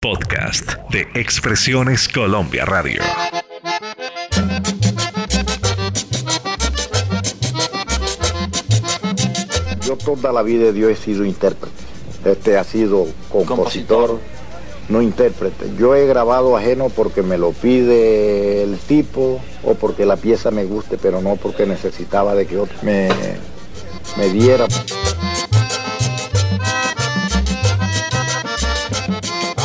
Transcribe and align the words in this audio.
Podcast 0.00 0.74
de 0.90 1.08
Expresiones 1.14 2.08
Colombia 2.08 2.64
Radio. 2.64 3.02
Yo 9.84 9.96
toda 9.96 10.30
la 10.30 10.42
vida 10.42 10.66
de 10.66 10.72
Dios 10.72 10.92
he 10.92 10.94
sido 10.94 11.24
intérprete. 11.24 11.74
Este 12.24 12.56
ha 12.56 12.62
sido 12.62 13.08
compositor, 13.28 14.20
no 14.88 15.02
intérprete. 15.02 15.72
Yo 15.76 15.96
he 15.96 16.06
grabado 16.06 16.56
ajeno 16.56 16.90
porque 16.90 17.22
me 17.22 17.36
lo 17.36 17.50
pide 17.50 18.62
el 18.62 18.78
tipo 18.78 19.40
o 19.64 19.74
porque 19.74 20.06
la 20.06 20.14
pieza 20.16 20.52
me 20.52 20.64
guste, 20.64 20.96
pero 20.96 21.20
no 21.20 21.34
porque 21.34 21.66
necesitaba 21.66 22.36
de 22.36 22.46
que 22.46 22.56
otro 22.56 22.76
me, 22.82 23.08
me 24.16 24.28
diera. 24.28 24.68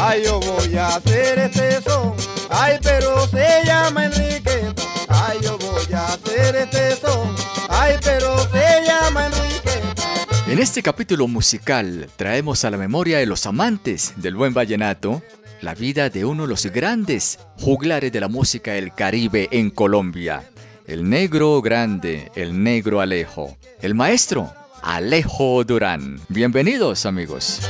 Ay, 0.05 0.21
yo 0.25 0.37
voy 0.41 0.75
a 0.75 0.97
hacer 0.97 1.39
este 1.39 1.81
son. 1.81 2.13
Ay, 2.49 2.77
pero 2.83 3.25
se 3.25 3.65
llama 3.65 4.07
Enriqueta. 4.07 4.83
Ay, 5.07 5.39
yo 5.41 5.57
voy 5.57 5.93
a 5.93 6.07
hacer 6.07 6.57
este 6.57 6.97
son. 6.97 7.33
Ay, 7.69 7.95
pero 8.03 8.37
se 8.51 8.85
llama 8.85 9.27
Enriqueta. 9.27 10.03
En 10.45 10.59
este 10.59 10.83
capítulo 10.83 11.29
musical 11.29 12.09
traemos 12.17 12.65
a 12.65 12.69
la 12.69 12.75
memoria 12.75 13.19
de 13.19 13.25
los 13.25 13.45
amantes 13.45 14.13
del 14.17 14.35
buen 14.35 14.53
vallenato 14.53 15.23
la 15.61 15.73
vida 15.73 16.09
de 16.09 16.25
uno 16.25 16.43
de 16.43 16.49
los 16.49 16.65
grandes 16.65 17.39
juglares 17.61 18.11
de 18.11 18.19
la 18.19 18.27
música 18.27 18.73
del 18.73 18.93
Caribe 18.93 19.47
en 19.51 19.69
Colombia, 19.69 20.43
el 20.85 21.09
negro 21.09 21.61
grande, 21.61 22.29
el 22.35 22.61
negro 22.61 22.99
Alejo, 22.99 23.57
el 23.81 23.95
maestro 23.95 24.53
Alejo 24.81 25.63
Durán. 25.63 26.19
Bienvenidos 26.27 27.05
amigos. 27.05 27.61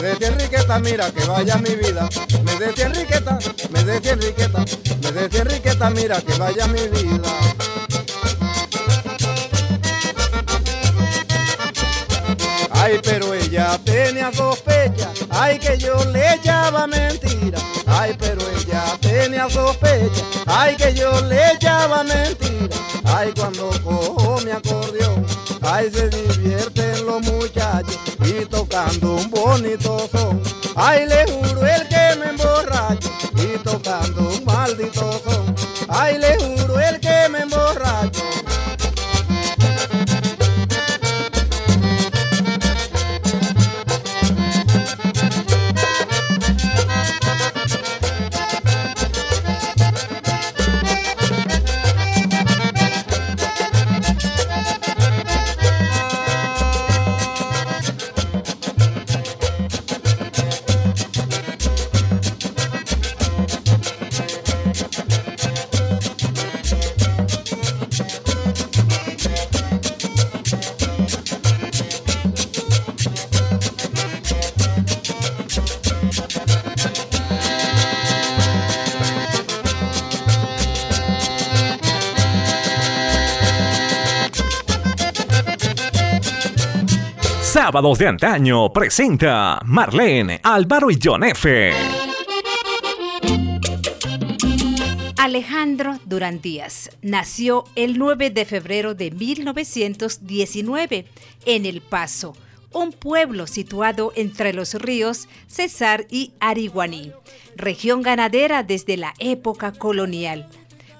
Me 0.00 0.08
decía 0.08 0.28
Enriqueta, 0.28 0.78
mira 0.78 1.10
que 1.10 1.24
vaya 1.24 1.56
mi 1.56 1.74
vida. 1.74 2.08
Me 2.44 2.54
decía 2.56 2.86
Enriqueta, 2.86 3.38
me 3.70 3.84
decía 3.84 4.12
Enriqueta, 4.12 4.64
me 5.02 5.12
decía 5.12 5.40
Enriqueta, 5.42 5.90
mira 5.90 6.20
que 6.20 6.34
vaya 6.34 6.66
mi 6.68 6.86
vida. 6.86 7.28
Ay, 12.70 13.00
pero 13.02 13.34
ella 13.34 13.78
tenía 13.84 14.32
sospecha, 14.32 15.10
ay 15.30 15.58
que 15.58 15.76
yo 15.76 15.96
le 16.12 16.34
echaba 16.34 16.86
mentira. 16.86 17.58
Ay, 17.86 18.14
pero 18.18 18.40
ella 18.56 18.84
tenía 19.00 19.50
sospecha, 19.50 20.22
ay 20.46 20.76
que 20.76 20.94
yo 20.94 21.20
le 21.22 21.54
echaba 21.54 22.04
mentira. 22.04 22.76
Ay, 23.04 23.32
cuando 23.36 23.70
cojo 23.82 24.40
mi 24.44 24.52
acordeón, 24.52 25.26
ay 25.70 25.90
se 25.90 26.08
divierten 26.08 27.06
los 27.06 27.20
muchachos 27.22 27.98
y 28.24 28.44
tocando 28.46 29.16
un 29.16 29.30
bonito 29.30 30.08
son. 30.10 30.40
Ay, 30.74 31.06
le 31.06 31.24
juro 31.30 31.66
el 31.66 31.88
que 31.88 32.16
me 32.18 32.30
emborracho 32.30 33.10
y 33.36 33.58
tocando 33.58 34.28
un 34.28 34.44
maldito 34.44 35.12
son. 35.24 35.27
De 87.80 88.08
antaño 88.08 88.72
presenta 88.72 89.60
Marlene, 89.64 90.40
Álvaro 90.42 90.90
y 90.90 90.98
John 91.00 91.22
F. 91.22 91.72
Alejandro 95.16 95.96
Durán 96.04 96.40
Díaz 96.40 96.90
nació 97.02 97.66
el 97.76 97.96
9 97.96 98.30
de 98.30 98.44
febrero 98.46 98.94
de 98.94 99.12
1919 99.12 101.06
en 101.46 101.66
El 101.66 101.80
Paso, 101.80 102.34
un 102.72 102.90
pueblo 102.90 103.46
situado 103.46 104.12
entre 104.16 104.52
los 104.52 104.74
ríos 104.74 105.28
Cesar 105.46 106.08
y 106.10 106.32
Ariguaní, 106.40 107.12
región 107.54 108.02
ganadera 108.02 108.64
desde 108.64 108.96
la 108.96 109.14
época 109.20 109.70
colonial. 109.70 110.48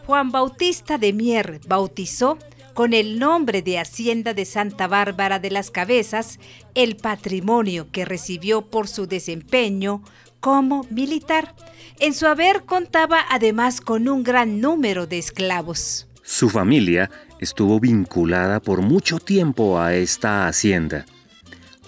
Juan 0.06 0.30
Bautista 0.30 0.96
de 0.96 1.12
Mier 1.12 1.60
bautizó 1.66 2.38
con 2.78 2.94
el 2.94 3.18
nombre 3.18 3.60
de 3.60 3.80
Hacienda 3.80 4.34
de 4.34 4.44
Santa 4.44 4.86
Bárbara 4.86 5.40
de 5.40 5.50
las 5.50 5.72
Cabezas 5.72 6.38
el 6.76 6.94
patrimonio 6.94 7.88
que 7.90 8.04
recibió 8.04 8.62
por 8.70 8.86
su 8.86 9.08
desempeño 9.08 10.04
como 10.38 10.86
militar. 10.88 11.56
En 11.98 12.14
su 12.14 12.28
haber 12.28 12.62
contaba 12.66 13.18
además 13.30 13.80
con 13.80 14.08
un 14.08 14.22
gran 14.22 14.60
número 14.60 15.08
de 15.08 15.18
esclavos. 15.18 16.06
Su 16.22 16.48
familia 16.50 17.10
estuvo 17.40 17.80
vinculada 17.80 18.60
por 18.60 18.80
mucho 18.80 19.18
tiempo 19.18 19.80
a 19.80 19.96
esta 19.96 20.46
hacienda. 20.46 21.04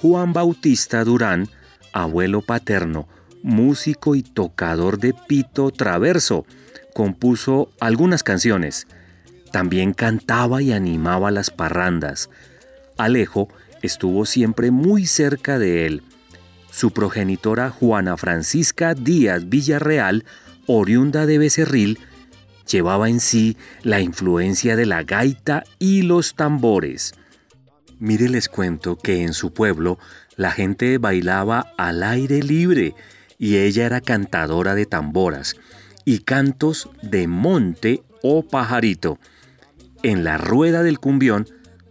Juan 0.02 0.32
Bautista 0.32 1.04
Durán, 1.04 1.48
abuelo 1.92 2.42
paterno, 2.42 3.06
músico 3.44 4.16
y 4.16 4.24
tocador 4.24 4.98
de 4.98 5.14
pito 5.14 5.70
traverso, 5.70 6.46
compuso 6.94 7.70
algunas 7.78 8.24
canciones. 8.24 8.88
También 9.50 9.92
cantaba 9.92 10.62
y 10.62 10.72
animaba 10.72 11.30
las 11.30 11.50
parrandas. 11.50 12.30
Alejo 12.96 13.48
estuvo 13.82 14.26
siempre 14.26 14.70
muy 14.70 15.06
cerca 15.06 15.58
de 15.58 15.86
él. 15.86 16.02
Su 16.70 16.92
progenitora 16.92 17.70
Juana 17.70 18.16
Francisca 18.16 18.94
Díaz 18.94 19.48
Villarreal, 19.48 20.24
oriunda 20.66 21.26
de 21.26 21.38
Becerril, 21.38 21.98
llevaba 22.70 23.08
en 23.08 23.20
sí 23.20 23.56
la 23.82 24.00
influencia 24.00 24.76
de 24.76 24.86
la 24.86 25.02
gaita 25.02 25.64
y 25.78 26.02
los 26.02 26.34
tambores. 26.34 27.12
Mire, 27.98 28.28
les 28.28 28.48
cuento 28.48 28.96
que 28.96 29.22
en 29.22 29.34
su 29.34 29.52
pueblo 29.52 29.98
la 30.36 30.52
gente 30.52 30.98
bailaba 30.98 31.72
al 31.76 32.02
aire 32.02 32.42
libre 32.42 32.94
y 33.36 33.56
ella 33.56 33.86
era 33.86 34.00
cantadora 34.00 34.74
de 34.74 34.86
tamboras 34.86 35.56
y 36.04 36.20
cantos 36.20 36.88
de 37.02 37.26
monte 37.26 38.02
o 38.22 38.46
pajarito. 38.46 39.18
En 40.02 40.24
la 40.24 40.38
rueda 40.38 40.82
del 40.82 40.98
cumbión, 40.98 41.46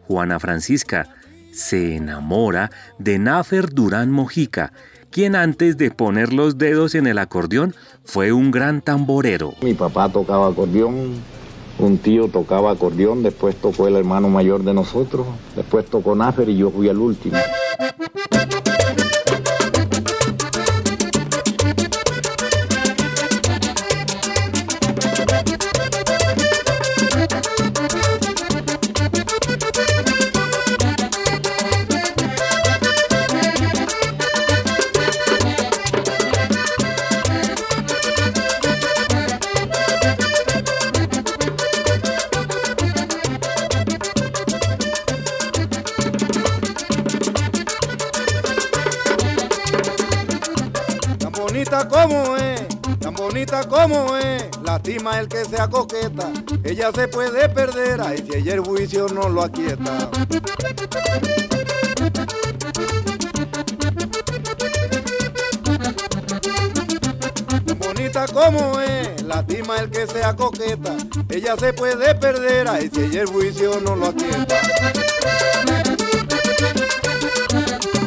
Juana 0.08 0.40
Francisca 0.40 1.10
se 1.52 1.96
enamora 1.96 2.72
de 2.98 3.20
Nafer 3.20 3.70
Durán 3.70 4.10
Mojica, 4.10 4.74
quien 5.12 5.36
antes 5.36 5.78
de 5.78 5.92
poner 5.92 6.34
los 6.34 6.58
dedos 6.58 6.96
en 6.96 7.06
el 7.06 7.20
acordeón 7.20 7.76
fue 8.04 8.32
un 8.32 8.50
gran 8.50 8.82
tamborero. 8.82 9.54
Mi 9.62 9.76
papá 9.76 10.10
tocaba 10.10 10.48
acordeón, 10.48 11.18
un 11.78 11.98
tío 12.00 12.30
tocaba 12.30 12.72
acordeón, 12.72 13.22
después 13.22 13.56
tocó 13.56 13.88
el 13.88 13.96
hermano 13.96 14.28
mayor 14.28 14.64
de 14.64 14.74
nosotros, 14.74 15.28
después 15.56 15.86
tocó 15.86 16.16
Náfer 16.16 16.50
y 16.50 16.58
yo 16.58 16.72
fui 16.72 16.90
al 16.90 16.98
último. 16.98 17.38
Como 53.70 54.18
es, 54.18 54.50
lastima 54.64 55.20
el 55.20 55.28
que 55.28 55.46
sea 55.46 55.70
coqueta, 55.70 56.32
ella 56.64 56.92
se 56.94 57.08
puede 57.08 57.48
perder, 57.50 58.02
ay 58.02 58.26
si 58.28 58.38
ella 58.38 58.56
el 58.56 58.62
juicio 58.62 59.08
no 59.08 59.30
lo 59.30 59.44
aquieta. 59.44 60.10
Bonita 67.78 68.26
como 68.28 68.80
es, 68.82 69.22
lastima 69.22 69.78
el 69.78 69.92
que 69.92 70.08
sea 70.08 70.36
coqueta, 70.36 70.98
ella 71.30 71.56
se 71.56 71.72
puede 71.72 72.16
perder, 72.16 72.68
ay 72.68 72.90
si 72.92 73.02
ella 73.02 73.22
el 73.22 73.28
juicio 73.28 73.80
no 73.82 73.96
lo 73.96 74.08
aquieta. 74.08 74.62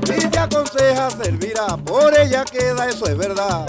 Si 0.06 0.29
te 0.29 0.38
aconseja 0.38 1.11
servirá, 1.11 1.76
por 1.76 2.19
ella 2.19 2.44
queda, 2.44 2.88
eso 2.88 3.06
es 3.06 3.17
verdad. 3.17 3.67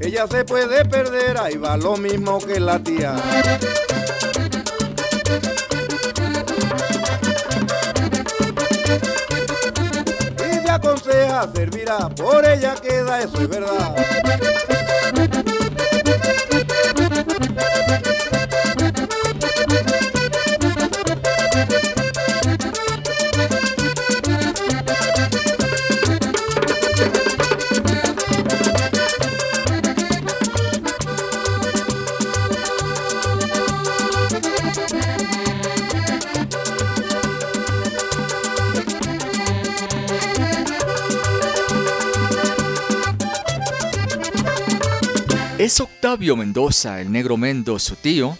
Ella 0.00 0.26
se 0.28 0.44
puede 0.44 0.84
perder, 0.84 1.38
ahí 1.38 1.56
va 1.56 1.76
lo 1.76 1.96
mismo 1.96 2.38
que 2.38 2.60
la 2.60 2.78
tía. 2.78 3.16
Y 10.36 10.64
te 10.64 10.70
aconseja 10.70 11.50
servirá, 11.52 12.08
por 12.10 12.46
ella 12.46 12.76
queda, 12.80 13.20
eso 13.20 13.40
es 13.40 13.48
verdad. 13.48 14.77
Mendoza, 46.36 47.00
el 47.00 47.12
negro 47.12 47.36
Mendo, 47.36 47.78
su 47.78 47.96
tío, 47.96 48.36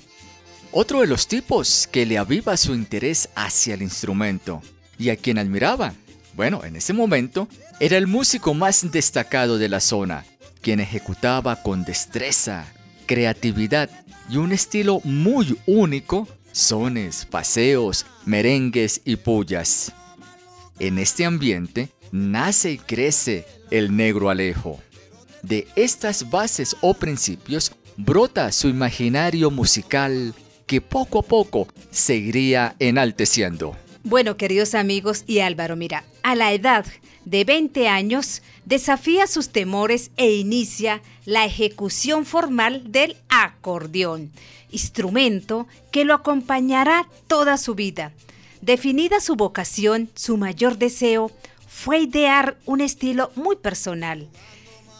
otro 0.72 1.00
de 1.00 1.06
los 1.06 1.26
tipos 1.28 1.88
que 1.90 2.06
le 2.06 2.18
aviva 2.18 2.56
su 2.56 2.74
interés 2.74 3.28
hacia 3.34 3.74
el 3.74 3.82
instrumento 3.82 4.62
y 4.98 5.10
a 5.10 5.16
quien 5.16 5.38
admiraba. 5.38 5.94
Bueno, 6.34 6.64
en 6.64 6.76
ese 6.76 6.92
momento 6.92 7.48
era 7.80 7.96
el 7.96 8.06
músico 8.06 8.54
más 8.54 8.90
destacado 8.90 9.58
de 9.58 9.68
la 9.68 9.80
zona, 9.80 10.24
quien 10.60 10.80
ejecutaba 10.80 11.62
con 11.62 11.84
destreza, 11.84 12.66
creatividad 13.06 13.90
y 14.28 14.36
un 14.36 14.52
estilo 14.52 15.00
muy 15.04 15.58
único 15.66 16.28
sones, 16.52 17.24
paseos, 17.24 18.04
merengues 18.24 19.00
y 19.04 19.16
pullas. 19.16 19.92
En 20.78 20.98
este 20.98 21.24
ambiente 21.24 21.88
nace 22.12 22.72
y 22.72 22.78
crece 22.78 23.46
el 23.70 23.96
negro 23.96 24.30
Alejo. 24.30 24.80
De 25.42 25.68
estas 25.76 26.30
bases 26.30 26.76
o 26.80 26.94
principios 26.94 27.72
brota 27.98 28.52
su 28.52 28.68
imaginario 28.68 29.50
musical 29.50 30.32
que 30.66 30.80
poco 30.80 31.18
a 31.18 31.22
poco 31.22 31.66
seguiría 31.90 32.76
enalteciendo. 32.78 33.76
Bueno, 34.04 34.36
queridos 34.36 34.76
amigos 34.76 35.24
y 35.26 35.40
Álvaro, 35.40 35.74
mira, 35.74 36.04
a 36.22 36.36
la 36.36 36.52
edad 36.52 36.86
de 37.24 37.42
20 37.42 37.88
años 37.88 38.42
desafía 38.64 39.26
sus 39.26 39.48
temores 39.48 40.12
e 40.16 40.30
inicia 40.30 41.02
la 41.24 41.44
ejecución 41.44 42.24
formal 42.24 42.92
del 42.92 43.16
acordeón, 43.28 44.30
instrumento 44.70 45.66
que 45.90 46.04
lo 46.04 46.14
acompañará 46.14 47.08
toda 47.26 47.58
su 47.58 47.74
vida. 47.74 48.12
Definida 48.60 49.20
su 49.20 49.34
vocación, 49.34 50.08
su 50.14 50.36
mayor 50.36 50.78
deseo 50.78 51.32
fue 51.66 51.98
idear 51.98 52.56
un 52.64 52.80
estilo 52.80 53.32
muy 53.34 53.56
personal. 53.56 54.28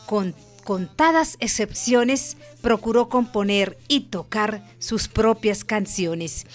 Con 0.07 0.35
contadas 0.69 1.39
excepciones, 1.41 2.37
procuró 2.61 3.09
componer 3.09 3.79
y 3.89 4.01
tocar 4.01 4.63
sus 4.79 5.09
propias 5.09 5.65
canciones. 5.65 6.47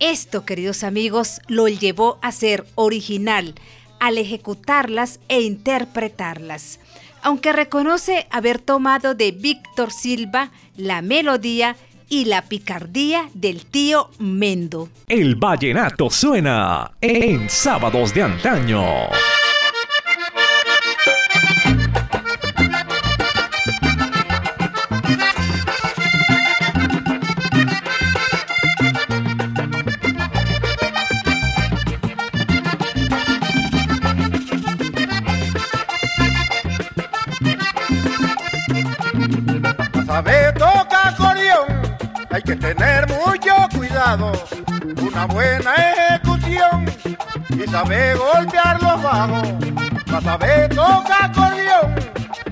Esto, 0.00 0.44
queridos 0.44 0.82
amigos, 0.82 1.40
lo 1.46 1.68
llevó 1.68 2.18
a 2.20 2.32
ser 2.32 2.66
original 2.74 3.54
al 4.00 4.18
ejecutarlas 4.18 5.20
e 5.28 5.42
interpretarlas. 5.42 6.80
Aunque 7.22 7.52
reconoce 7.52 8.26
haber 8.32 8.58
tomado 8.58 9.14
de 9.14 9.30
Víctor 9.30 9.92
Silva 9.92 10.50
la 10.76 11.00
melodía 11.00 11.76
y 12.08 12.24
la 12.24 12.42
picardía 12.42 13.30
del 13.34 13.66
tío 13.66 14.10
Mendo. 14.18 14.88
El 15.06 15.36
vallenato 15.36 16.10
suena 16.10 16.90
en 17.00 17.48
sábados 17.48 18.12
de 18.14 18.24
antaño. 18.24 18.82
Sabe 40.10 40.52
tocar 40.54 41.14
acordeón, 41.14 41.96
hay 42.30 42.42
que 42.42 42.56
tener 42.56 43.06
mucho 43.10 43.54
cuidado, 43.76 44.32
una 45.00 45.24
buena 45.26 45.72
ejecución 45.76 46.84
y 47.50 47.70
saber 47.70 48.18
golpear 48.18 48.82
los 48.82 49.00
bajos. 49.04 49.48
Para 50.06 50.20
saber 50.20 50.74
tocar 50.74 51.30
acordeón, 51.30 51.94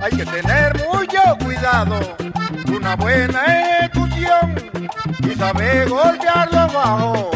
hay 0.00 0.16
que 0.16 0.24
tener 0.24 0.86
mucho 0.86 1.20
cuidado, 1.44 1.98
una 2.68 2.94
buena 2.94 3.44
ejecución 3.44 4.54
y 5.28 5.34
saber 5.34 5.88
golpear 5.88 6.52
los 6.52 6.72
bajos. 6.72 7.26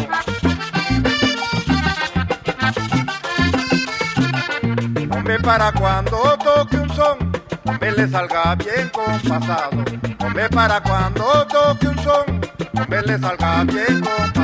Hombre, 5.11 5.39
para 5.39 5.73
cuando 5.73 6.37
toque 6.37 6.77
un 6.77 6.89
son, 6.95 7.42
hombre, 7.73 7.91
le 7.91 8.07
salga 8.07 8.55
bien 8.55 8.89
compasado. 8.89 9.83
Hombre, 10.19 10.49
para 10.49 10.81
cuando 10.81 11.47
toque 11.47 11.87
un 11.87 11.99
son, 11.99 12.41
hombre, 12.73 13.01
le 13.05 13.19
salga 13.19 13.63
bien 13.63 14.01
compasado. 14.01 14.42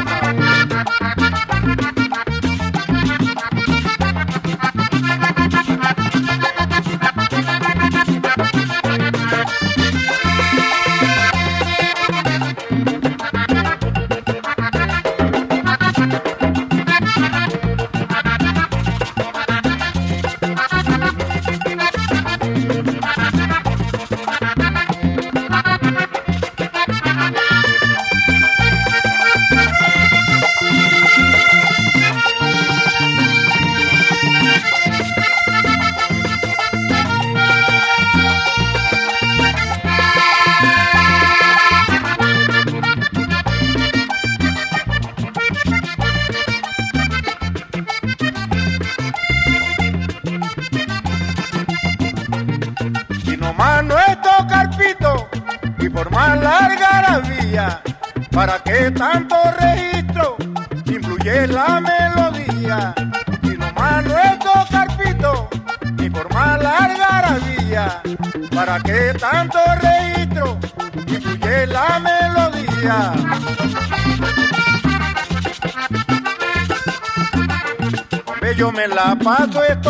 Paso 79.23 79.61
den 79.61 79.81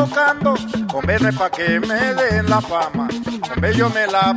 la 2.49 2.61
me 3.81 4.07
la 4.07 4.33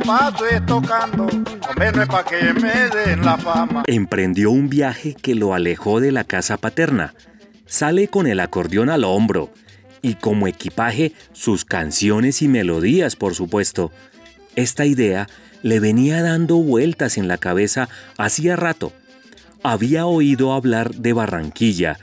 den 2.89 3.25
la. 3.25 3.83
Emprendió 3.87 4.51
un 4.51 4.69
viaje 4.69 5.15
que 5.15 5.35
lo 5.35 5.53
alejó 5.53 5.99
de 5.99 6.11
la 6.11 6.23
casa 6.23 6.57
paterna. 6.57 7.13
Sale 7.65 8.07
con 8.07 8.27
el 8.27 8.39
acordeón 8.39 8.89
al 8.89 9.03
hombro 9.03 9.51
y 10.01 10.15
como 10.15 10.47
equipaje 10.47 11.13
sus 11.31 11.65
canciones 11.65 12.41
y 12.41 12.47
melodías, 12.47 13.15
por 13.15 13.35
supuesto. 13.35 13.91
Esta 14.55 14.85
idea 14.85 15.27
le 15.61 15.79
venía 15.79 16.21
dando 16.21 16.57
vueltas 16.57 17.17
en 17.17 17.27
la 17.27 17.37
cabeza 17.37 17.89
hacía 18.17 18.55
rato. 18.55 18.93
Había 19.63 20.05
oído 20.05 20.53
hablar 20.53 20.93
de 20.93 21.13
Barranquilla, 21.13 21.97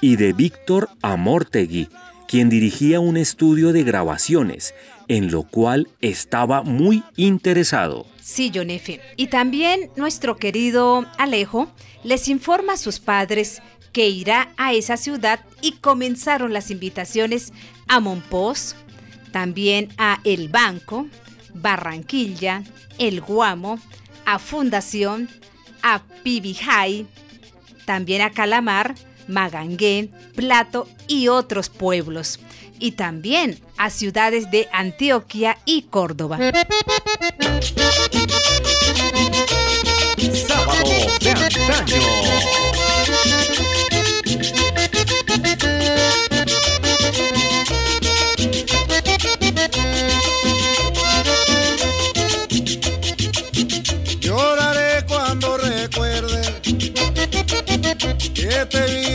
y 0.00 0.16
de 0.16 0.32
Víctor 0.32 0.88
Amortegui, 1.02 1.88
quien 2.28 2.48
dirigía 2.48 3.00
un 3.00 3.16
estudio 3.16 3.72
de 3.72 3.84
grabaciones, 3.84 4.74
en 5.08 5.30
lo 5.30 5.44
cual 5.44 5.88
estaba 6.00 6.62
muy 6.62 7.02
interesado. 7.16 8.06
Sí, 8.20 8.50
Jonefe. 8.52 9.00
Y 9.16 9.28
también 9.28 9.90
nuestro 9.96 10.36
querido 10.36 11.06
Alejo 11.18 11.68
les 12.02 12.28
informa 12.28 12.74
a 12.74 12.78
sus 12.78 12.98
padres 12.98 13.62
que 13.92 14.08
irá 14.08 14.52
a 14.56 14.74
esa 14.74 14.96
ciudad 14.96 15.40
y 15.62 15.72
comenzaron 15.72 16.52
las 16.52 16.70
invitaciones 16.70 17.52
a 17.88 18.00
Monpós, 18.00 18.76
también 19.32 19.88
a 19.96 20.20
El 20.24 20.48
Banco, 20.48 21.06
Barranquilla, 21.54 22.62
El 22.98 23.20
Guamo, 23.20 23.78
a 24.26 24.38
Fundación, 24.38 25.28
a 25.82 26.02
Pibijay, 26.22 27.06
también 27.86 28.22
a 28.22 28.30
Calamar, 28.30 28.96
Magangué, 29.28 30.10
Plato 30.34 30.88
y 31.08 31.28
otros 31.28 31.68
pueblos, 31.68 32.38
y 32.78 32.92
también 32.92 33.58
a 33.76 33.90
ciudades 33.90 34.50
de 34.50 34.68
Antioquia 34.72 35.58
y 35.64 35.82
Córdoba. 35.82 36.38
Sábado 40.46 40.90
de 41.20 41.30
antaño. 41.30 41.96
Lloraré 54.20 55.04
cuando 55.06 55.56
recuerde 55.56 56.42
que 58.34 58.66
te 58.66 58.82
vi 58.92 59.05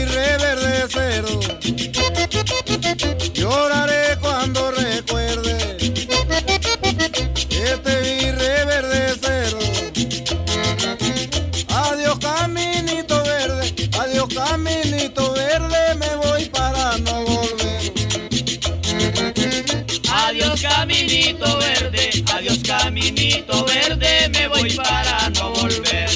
caminito 23.01 23.65
verde, 23.65 24.29
me 24.29 24.47
voy 24.47 24.75
para 24.75 25.29
no 25.31 25.49
volver. 25.53 26.09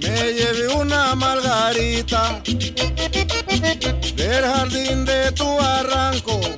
Me 0.00 0.32
llevé 0.32 0.68
una 0.74 1.14
margarita 1.14 2.42
del 4.16 4.44
jardín 4.44 5.04
de 5.04 5.32
tu 5.32 5.56
barranco. 5.56 6.57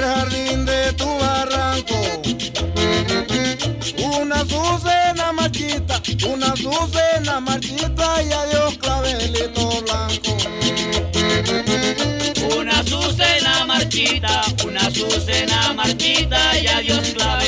Del 0.00 0.08
jardín 0.08 0.64
de 0.64 0.92
tu 0.94 1.18
barranco. 1.18 1.96
Una 4.18 4.36
azucena 4.36 5.32
marchita, 5.32 6.00
una 6.26 6.52
azucena 6.52 7.40
marchita 7.40 8.22
y 8.22 8.32
adiós 8.32 8.78
clavelito 8.78 9.82
blanco. 9.82 10.36
Una 12.58 12.80
azucena 12.80 13.66
marchita, 13.66 14.42
una 14.64 14.80
azucena 14.80 15.72
marchita 15.74 16.58
y 16.58 16.66
adiós 16.66 17.08
clavelito 17.14 17.39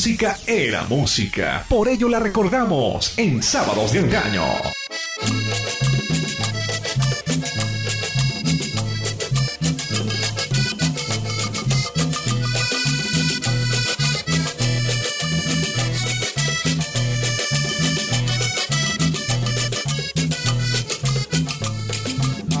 música 0.00 0.38
era 0.46 0.84
música. 0.84 1.66
Por 1.68 1.86
ello 1.86 2.08
la 2.08 2.18
recordamos 2.18 3.12
en 3.18 3.42
Sábados 3.42 3.92
de 3.92 3.98
Engaño. 3.98 4.46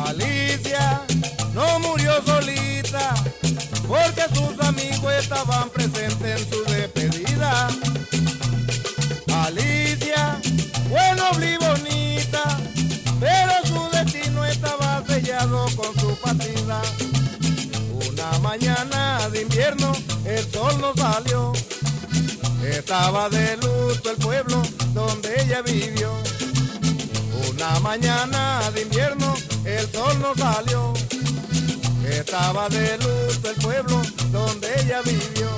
Alicia 0.04 1.00
no 1.54 1.78
murió 1.78 2.22
solita 2.22 3.14
porque 3.88 4.24
sus 4.34 4.60
amigos 4.60 5.14
estaban 5.14 5.70
presentes 5.70 6.09
sol 20.60 20.78
no 20.78 20.92
salió, 20.94 21.52
estaba 22.62 23.30
de 23.30 23.56
luto 23.56 24.10
el 24.10 24.16
pueblo 24.18 24.62
donde 24.92 25.42
ella 25.42 25.62
vivió. 25.62 26.12
Una 27.48 27.80
mañana 27.80 28.70
de 28.74 28.82
invierno 28.82 29.34
el 29.64 29.90
sol 29.90 30.20
no 30.20 30.34
salió. 30.34 30.92
Estaba 32.06 32.68
de 32.68 32.98
luto 32.98 33.48
el 33.48 33.56
pueblo 33.56 34.02
donde 34.32 34.68
ella 34.82 35.00
vivió. 35.02 35.48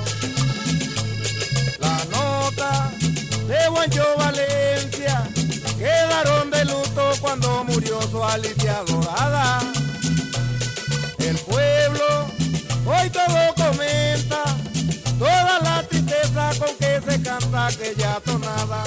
La 3.49 3.67
Juancho 3.67 4.05
Valencia 4.17 5.27
quedaron 5.77 6.49
de 6.49 6.63
luto 6.63 7.11
cuando 7.19 7.65
murió 7.65 8.01
su 8.09 8.23
Alicia 8.23 8.83
Dorada. 8.87 9.59
El 11.19 11.37
pueblo 11.39 12.05
hoy 12.85 13.09
todo 13.09 13.53
comenta 13.55 14.42
con 16.57 16.75
que 16.77 17.01
se 17.07 17.21
canta 17.21 17.67
aquella 17.67 18.19
tonada. 18.21 18.83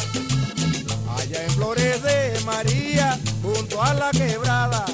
Allá 1.17 1.45
en 1.45 1.51
Flores 1.53 2.03
de 2.03 2.41
María, 2.45 3.19
junto 3.43 3.83
a 3.83 3.95
la 3.95 4.11
quebrada, 4.11 4.85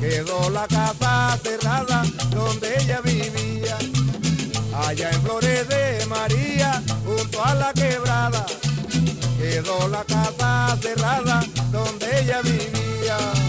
quedó 0.00 0.50
la 0.50 0.66
casa 0.66 1.38
cerrada 1.42 2.02
donde 2.30 2.76
ella 2.80 3.00
vivía. 3.00 3.76
Allá 4.86 5.10
en 5.10 5.22
Flores 5.22 5.68
de 5.68 6.06
María, 6.06 6.82
junto 7.04 7.44
a 7.44 7.54
la 7.54 7.72
quebrada, 7.72 8.44
quedó 9.38 9.88
la 9.88 10.04
casa 10.04 10.76
cerrada 10.80 11.44
donde 11.70 12.20
ella 12.20 12.40
vivía. 12.42 13.47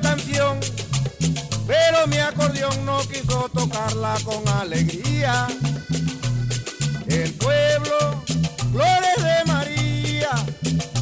Canción, 0.00 0.58
pero 1.66 2.06
mi 2.06 2.18
acordeón 2.18 2.84
no 2.84 3.00
quiso 3.08 3.48
tocarla 3.52 4.16
con 4.24 4.46
alegría. 4.48 5.46
El 7.06 7.32
pueblo, 7.34 8.22
Flores 8.72 9.16
de 9.16 9.52
María, 9.52 10.30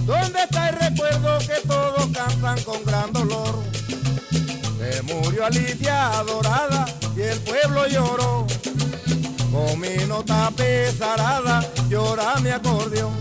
¿dónde 0.05 0.43
está 0.43 0.69
el 0.69 0.77
recuerdo 0.77 1.39
que 1.39 1.67
todos 1.67 2.07
cantan 2.13 2.63
con 2.63 2.85
gran 2.85 3.13
dolor? 3.13 3.63
Se 4.79 5.03
murió 5.03 5.47
Alicia 5.47 6.19
adorada 6.19 6.87
y 7.17 7.23
el 7.23 7.39
pueblo 7.41 7.87
lloró. 7.87 8.47
Con 9.51 9.81
mi 9.81 10.05
nota 10.07 10.51
pesarada 10.57 11.65
llora 11.89 12.35
mi 12.41 12.51
acordeón. 12.51 13.15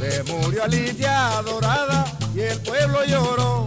Se 0.00 0.22
murió 0.24 0.64
Alicia 0.64 1.38
adorada 1.38 2.04
y 2.34 2.40
el 2.40 2.58
pueblo 2.60 3.04
lloró. 3.04 3.66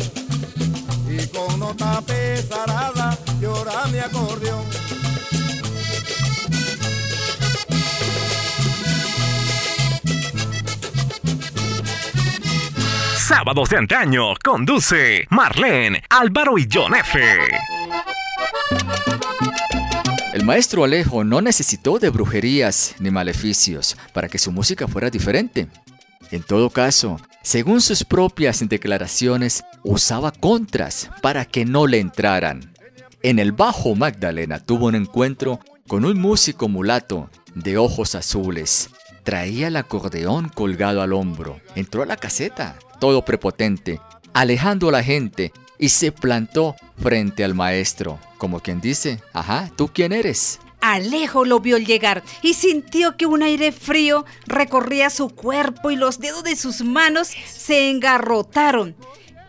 Con 1.35 1.59
nota 1.59 2.01
pesarada 2.01 3.17
llora 3.41 3.85
mi 3.91 3.99
acordeón. 3.99 4.63
Sábados 13.17 13.69
de 13.69 13.77
antaño 13.77 14.33
conduce 14.43 15.27
Marlene, 15.29 16.03
Álvaro 16.09 16.57
y 16.57 16.69
John 16.71 16.95
F. 16.95 17.19
El 20.33 20.45
maestro 20.45 20.83
Alejo 20.83 21.23
no 21.23 21.41
necesitó 21.41 21.99
de 21.99 22.11
brujerías 22.11 22.95
ni 22.99 23.11
maleficios 23.11 23.97
para 24.13 24.29
que 24.29 24.37
su 24.37 24.51
música 24.51 24.87
fuera 24.87 25.09
diferente. 25.09 25.67
En 26.31 26.43
todo 26.43 26.69
caso, 26.69 27.19
según 27.45 27.79
sus 27.79 28.03
propias 28.03 28.67
declaraciones, 28.67 29.63
usaba 29.83 30.31
contras 30.31 31.11
para 31.21 31.45
que 31.45 31.63
no 31.63 31.85
le 31.85 31.99
entraran. 31.99 32.73
En 33.21 33.37
el 33.37 33.51
Bajo 33.51 33.93
Magdalena 33.93 34.57
tuvo 34.57 34.87
un 34.87 34.95
encuentro 34.95 35.59
con 35.87 36.05
un 36.05 36.19
músico 36.19 36.67
mulato 36.69 37.29
de 37.53 37.77
ojos 37.77 38.15
azules. 38.15 38.89
Traía 39.23 39.67
el 39.67 39.75
acordeón 39.75 40.49
colgado 40.49 41.03
al 41.03 41.13
hombro. 41.13 41.61
Entró 41.75 42.01
a 42.01 42.07
la 42.07 42.17
caseta, 42.17 42.79
todo 42.99 43.23
prepotente, 43.23 44.01
alejando 44.33 44.89
a 44.89 44.93
la 44.93 45.03
gente 45.03 45.53
y 45.77 45.89
se 45.89 46.11
plantó 46.11 46.75
frente 46.97 47.43
al 47.43 47.53
maestro, 47.53 48.17
como 48.39 48.59
quien 48.59 48.81
dice, 48.81 49.21
ajá, 49.33 49.69
¿tú 49.75 49.91
quién 49.93 50.13
eres? 50.13 50.59
Alejo 50.85 51.45
lo 51.45 51.59
vio 51.61 51.79
llegar 51.79 52.23
y 52.43 52.53
sintió 52.53 53.17
que 53.17 53.25
un 53.25 53.41
aire 53.41 53.71
frío 53.71 54.23
recorría 54.45 55.09
su 55.09 55.29
cuerpo 55.29 55.89
y 55.89 55.95
los 55.95 56.19
dedos 56.19 56.43
de 56.43 56.55
sus 56.55 56.83
manos 56.83 57.29
se 57.47 57.89
engarrotaron. 57.89 58.95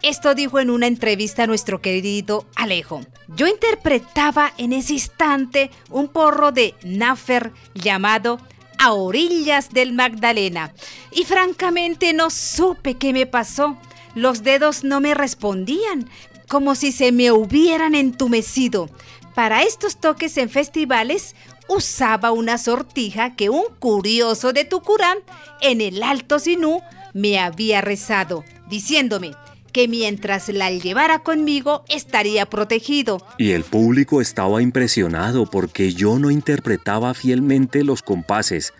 Esto 0.00 0.34
dijo 0.34 0.60
en 0.60 0.70
una 0.70 0.86
entrevista 0.86 1.42
a 1.42 1.46
nuestro 1.46 1.82
querido 1.82 2.46
Alejo. 2.54 3.02
Yo 3.36 3.46
interpretaba 3.46 4.54
en 4.56 4.72
ese 4.72 4.94
instante 4.94 5.70
un 5.90 6.08
porro 6.08 6.52
de 6.52 6.74
Nafer 6.84 7.52
llamado 7.74 8.40
A 8.78 8.94
orillas 8.94 9.68
del 9.68 9.92
Magdalena 9.92 10.72
y 11.10 11.24
francamente 11.24 12.14
no 12.14 12.30
supe 12.30 12.94
qué 12.94 13.12
me 13.12 13.26
pasó. 13.26 13.76
Los 14.14 14.42
dedos 14.42 14.84
no 14.84 15.02
me 15.02 15.12
respondían, 15.12 16.08
como 16.48 16.74
si 16.74 16.92
se 16.92 17.12
me 17.12 17.32
hubieran 17.32 17.94
entumecido. 17.94 18.88
Para 19.36 19.64
estos 19.64 19.98
toques 19.98 20.38
en 20.38 20.48
festivales 20.48 21.36
usaba 21.68 22.32
una 22.32 22.56
sortija 22.56 23.36
que 23.36 23.50
un 23.50 23.64
curioso 23.78 24.54
de 24.54 24.64
Tucurán 24.64 25.18
en 25.60 25.82
el 25.82 26.02
Alto 26.02 26.38
Sinú 26.38 26.80
me 27.12 27.38
había 27.38 27.82
rezado, 27.82 28.44
diciéndome 28.70 29.32
que 29.74 29.88
mientras 29.88 30.48
la 30.48 30.70
llevara 30.70 31.18
conmigo 31.18 31.84
estaría 31.90 32.46
protegido. 32.46 33.20
Y 33.36 33.50
el 33.50 33.64
público 33.64 34.22
estaba 34.22 34.62
impresionado 34.62 35.44
porque 35.44 35.92
yo 35.92 36.18
no 36.18 36.30
interpretaba 36.30 37.12
fielmente 37.12 37.84
los 37.84 38.00
compases. 38.00 38.72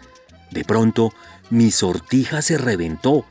De 0.53 0.65
pronto, 0.65 1.13
mi 1.51 1.71
sortija 1.71 2.41
se 2.41 2.57
reventó 2.57 3.27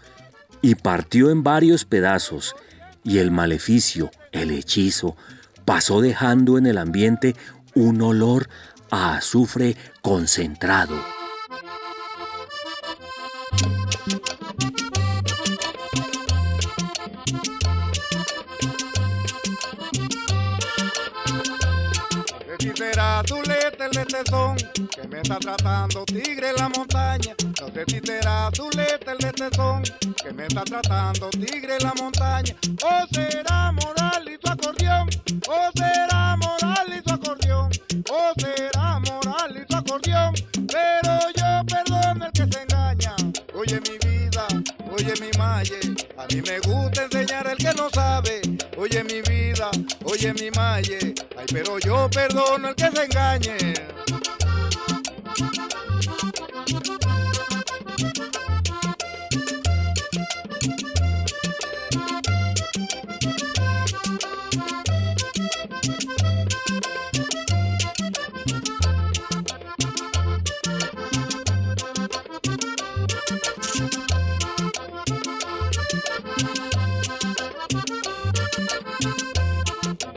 y 0.62 0.76
partió 0.76 1.32
en 1.32 1.42
varios 1.42 1.86
pedazos, 1.86 2.56
y 3.04 3.18
el 3.18 3.32
maleficio, 3.32 4.12
el 4.32 4.52
hechizo, 4.52 5.16
pasó 5.66 6.02
dejando 6.02 6.58
en 6.58 6.68
el 6.68 6.78
ambiente 6.78 7.36
un 7.74 8.02
olor 8.02 8.48
a 8.92 9.18
azufre 9.18 9.76
concentrado. 10.02 10.96
No 22.66 22.72
sé 22.72 22.78
si 22.78 22.84
será 22.84 23.22
tu 23.22 23.42
lete 23.44 23.86
el 23.86 23.92
letezón 23.92 24.58
que 24.90 25.08
me 25.08 25.22
está 25.22 25.38
tratando 25.38 26.04
tigre 26.06 26.50
en 26.50 26.56
la 26.56 26.70
montaña. 26.70 27.36
No 27.62 27.68
sé 27.68 27.84
si 27.88 28.00
será 28.00 28.50
tu 28.52 28.70
lete 28.72 29.12
el 29.12 29.18
letezón 29.20 29.84
que 30.24 30.34
me 30.34 30.48
está 30.48 30.64
tratando 30.64 31.30
tigre 31.30 31.78
en 31.78 31.84
la 31.84 31.94
montaña. 31.94 32.56
O 32.84 33.06
será 33.14 33.72
moral 33.72 34.28
y 34.28 34.38
tu 34.40 34.50
acordeón. 34.50 35.10
O 35.48 35.72
será 35.78 36.38
moral 36.38 36.92
y 36.92 37.02
tu 37.04 37.14
acordeón. 37.14 37.70
O 38.10 38.34
será 38.42 39.00
moral 39.00 39.58
y 39.62 39.66
tu 39.66 39.76
acordeón. 39.76 40.34
Pero 40.68 41.20
yo 41.38 41.66
perdono 41.68 42.26
el 42.26 42.32
que 42.32 42.48
se 42.52 42.64
engaña. 42.64 43.16
Oye 43.54 43.80
mi 43.82 43.98
vida, 44.10 44.48
oye 44.92 45.14
mi 45.22 45.30
malle. 45.38 45.80
A 46.18 46.26
mí 46.34 46.42
me 46.42 46.60
gusta 46.62 47.04
enseñar 47.04 47.48
al 47.48 47.58
que 47.58 47.74
no 47.76 47.92
sabe. 47.92 48.42
Oye 48.78 49.04
mi 49.04 49.22
vida, 49.22 49.35
oye 50.06 50.34
mi 50.34 50.50
malle. 50.52 51.14
Ay, 51.38 51.46
pero 51.52 51.80
yo 51.80 52.10
perdono 52.10 52.70
el 52.70 52.76
que 52.76 52.92
se 52.92 53.04
engañe. 53.04 53.74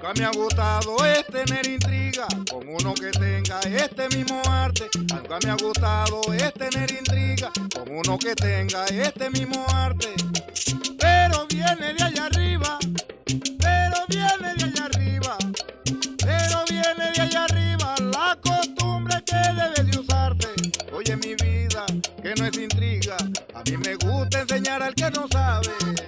Nunca 0.09 0.21
me 0.21 0.27
ha 0.27 0.31
gustado 0.31 1.05
es 1.05 1.27
tener 1.27 1.66
intriga 1.68 2.27
con 2.51 2.66
uno 2.66 2.94
que 2.94 3.11
tenga 3.11 3.61
este 3.61 4.09
mismo 4.16 4.40
arte. 4.49 4.88
Nunca 4.97 5.38
me 5.44 5.51
ha 5.51 5.57
gustado 5.57 6.23
es 6.33 6.51
tener 6.55 6.90
intriga 6.90 7.53
con 7.75 7.94
uno 7.94 8.18
que 8.18 8.35
tenga 8.35 8.87
este 8.87 9.29
mismo 9.29 9.66
arte. 9.68 10.09
Pero 10.99 11.47
viene 11.49 11.92
de 11.92 12.03
allá 12.03 12.25
arriba, 12.25 12.79
pero 13.59 14.07
viene 14.09 14.55
de 14.55 14.64
allá 14.64 14.85
arriba, 14.87 15.37
pero 16.16 16.64
viene 16.71 17.12
de 17.14 17.21
allá 17.21 17.44
arriba 17.44 17.94
la 18.01 18.38
costumbre 18.40 19.23
que 19.27 19.37
debe 19.37 19.90
de 19.90 19.99
usarte. 19.99 20.49
Oye 20.90 21.16
mi 21.16 21.35
vida, 21.35 21.85
que 22.23 22.35
no 22.35 22.47
es 22.47 22.57
intriga, 22.57 23.18
a 23.53 23.62
mí 23.62 23.77
me 23.77 23.94
gusta 23.97 24.40
enseñar 24.40 24.83
al 24.83 24.94
que 24.94 25.11
no 25.11 25.29
sabe. 25.29 26.08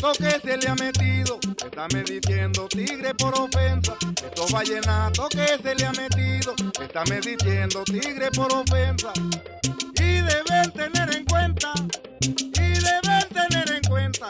Vallenatos 0.00 0.18
que 0.18 0.48
se 0.48 0.56
le 0.56 0.68
ha 0.68 0.74
metido, 0.76 1.38
me 1.92 2.02
diciendo 2.02 2.68
tigre 2.68 3.14
por 3.14 3.34
ofensa. 3.38 3.96
Estos 4.24 4.52
vallenatos 4.52 5.28
que 5.30 5.46
se 5.62 5.74
le 5.74 5.86
ha 5.86 5.92
metido, 5.92 6.54
me 7.08 7.20
diciendo 7.20 7.84
tigre 7.84 8.30
por 8.30 8.52
ofensa. 8.52 9.12
Y 9.96 10.20
deben 10.20 10.72
tener 10.72 11.16
en 11.16 11.24
cuenta, 11.24 11.72
y 12.20 12.72
deben 12.78 13.28
tener 13.32 13.72
en 13.72 13.82
cuenta, 13.88 14.28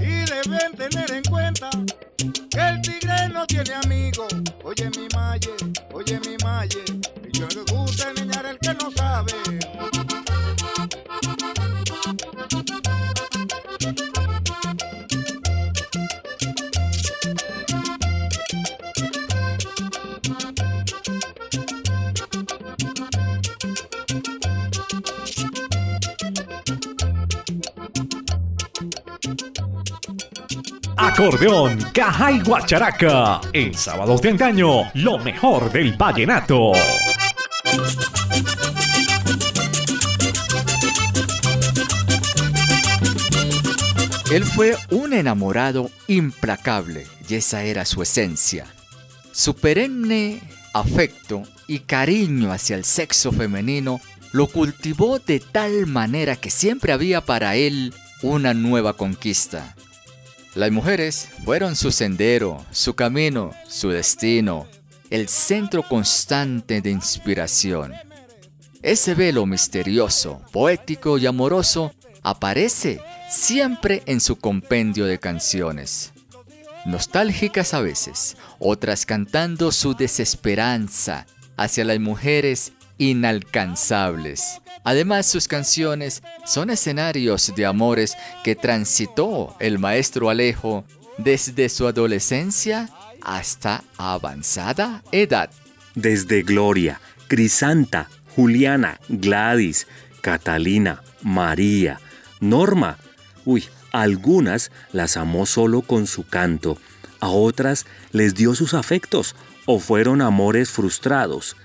y 0.00 0.24
deben 0.24 0.76
tener 0.76 1.10
en 1.12 1.22
cuenta 1.24 1.70
que 2.50 2.60
el 2.60 2.82
tigre 2.82 3.28
no 3.30 3.46
tiene 3.46 3.74
amigo. 3.74 4.26
Oye 4.64 4.90
mi 4.90 5.08
malle, 5.14 5.54
oye 5.92 6.20
mi 6.20 6.36
malle, 6.44 6.84
acordeón, 31.14 31.78
caja 31.92 32.32
y 32.32 32.40
guacharaca. 32.40 33.40
En 33.52 33.72
sábados 33.72 34.20
de 34.20 34.30
antaño, 34.30 34.90
lo 34.94 35.16
mejor 35.18 35.70
del 35.70 35.96
vallenato. 35.96 36.72
Él 44.32 44.44
fue 44.44 44.76
un 44.90 45.12
enamorado 45.12 45.88
implacable 46.08 47.06
y 47.28 47.36
esa 47.36 47.62
era 47.62 47.84
su 47.84 48.02
esencia. 48.02 48.66
Su 49.30 49.54
perenne 49.54 50.42
afecto 50.72 51.44
y 51.68 51.78
cariño 51.80 52.50
hacia 52.50 52.74
el 52.74 52.84
sexo 52.84 53.30
femenino 53.30 54.00
lo 54.32 54.48
cultivó 54.48 55.20
de 55.20 55.38
tal 55.38 55.86
manera 55.86 56.34
que 56.34 56.50
siempre 56.50 56.92
había 56.92 57.20
para 57.20 57.54
él 57.54 57.94
una 58.22 58.52
nueva 58.52 58.94
conquista. 58.94 59.76
Las 60.54 60.70
mujeres 60.70 61.28
fueron 61.44 61.74
su 61.74 61.90
sendero, 61.90 62.64
su 62.70 62.94
camino, 62.94 63.50
su 63.68 63.90
destino, 63.90 64.68
el 65.10 65.28
centro 65.28 65.82
constante 65.82 66.80
de 66.80 66.90
inspiración. 66.90 67.92
Ese 68.80 69.14
velo 69.14 69.46
misterioso, 69.46 70.42
poético 70.52 71.18
y 71.18 71.26
amoroso 71.26 71.92
aparece 72.22 73.00
siempre 73.28 74.02
en 74.06 74.20
su 74.20 74.36
compendio 74.36 75.06
de 75.06 75.18
canciones. 75.18 76.12
Nostálgicas 76.86 77.74
a 77.74 77.80
veces, 77.80 78.36
otras 78.60 79.06
cantando 79.06 79.72
su 79.72 79.94
desesperanza 79.94 81.26
hacia 81.56 81.84
las 81.84 81.98
mujeres 81.98 82.72
inalcanzables. 82.98 84.60
Además, 84.84 85.26
sus 85.26 85.48
canciones 85.48 86.22
son 86.44 86.68
escenarios 86.68 87.52
de 87.56 87.64
amores 87.64 88.16
que 88.44 88.54
transitó 88.54 89.56
el 89.58 89.78
maestro 89.78 90.28
Alejo 90.28 90.84
desde 91.16 91.70
su 91.70 91.86
adolescencia 91.86 92.90
hasta 93.22 93.82
avanzada 93.96 95.02
edad. 95.10 95.50
Desde 95.94 96.42
Gloria, 96.42 97.00
Crisanta, 97.28 98.10
Juliana, 98.36 99.00
Gladys, 99.08 99.86
Catalina, 100.20 101.02
María, 101.22 101.98
Norma. 102.40 102.98
Uy, 103.46 103.64
algunas 103.90 104.70
las 104.92 105.16
amó 105.16 105.46
solo 105.46 105.80
con 105.80 106.06
su 106.06 106.26
canto, 106.26 106.78
a 107.20 107.28
otras 107.28 107.86
les 108.12 108.34
dio 108.34 108.54
sus 108.54 108.74
afectos 108.74 109.34
o 109.66 109.78
fueron 109.78 110.20
amores 110.20 110.70
frustrados 110.70 111.56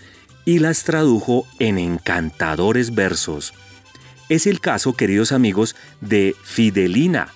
y 0.46 0.60
las 0.60 0.84
tradujo 0.84 1.48
en 1.60 1.78
encantadores 1.78 2.96
versos. 2.96 3.54
Es 4.30 4.48
el 4.48 4.60
caso, 4.60 4.94
queridos 4.94 5.32
amigos, 5.32 5.76
de 6.02 6.36
Fidelina, 6.44 7.30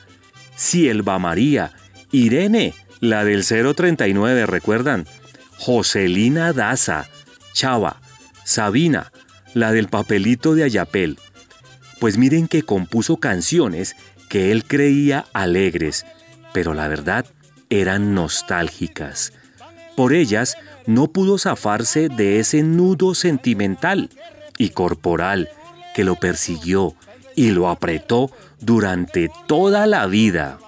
Cielva 0.56 1.20
María, 1.20 1.72
Irene, 2.12 2.74
la 3.00 3.26
del 3.26 3.44
039, 3.44 4.46
¿recuerdan? 4.46 5.08
Joselina 5.58 6.54
Daza, 6.54 7.08
Chava, 7.54 8.02
Sabina, 8.44 9.12
la 9.54 9.72
del 9.72 9.88
papelito 9.88 10.56
de 10.56 10.64
Ayapel. 10.64 11.18
Pues 12.00 12.18
miren 12.18 12.48
que 12.48 12.64
compuso 12.64 13.18
canciones 13.18 13.96
que 14.30 14.52
él 14.52 14.66
creía 14.66 15.26
alegres, 15.34 16.06
pero 16.54 16.74
la 16.74 16.88
verdad 16.88 17.26
eran 17.70 18.14
nostálgicas. 18.14 19.34
Por 19.96 20.14
ellas 20.14 20.58
no 20.86 21.08
pudo 21.08 21.38
zafarse 21.38 22.10
de 22.10 22.40
ese 22.40 22.64
nudo 22.64 23.16
sentimental 23.16 24.10
y 24.58 24.70
corporal 24.70 25.50
que 25.96 26.04
lo 26.04 26.16
persiguió 26.16 26.96
y 27.36 27.52
lo 27.52 27.70
apretó 27.70 28.32
durante 28.60 29.30
toda 29.48 29.88
la 29.88 30.06
vida. 30.08 30.60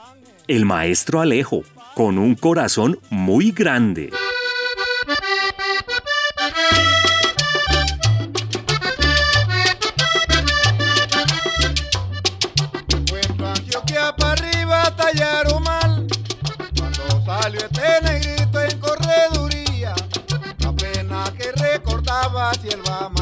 El 0.47 0.65
maestro 0.65 1.21
Alejo, 1.21 1.63
con 1.95 2.17
un 2.17 2.35
corazón 2.35 2.99
muy 3.09 3.51
grande. 3.51 4.11
Sierva 22.65 23.14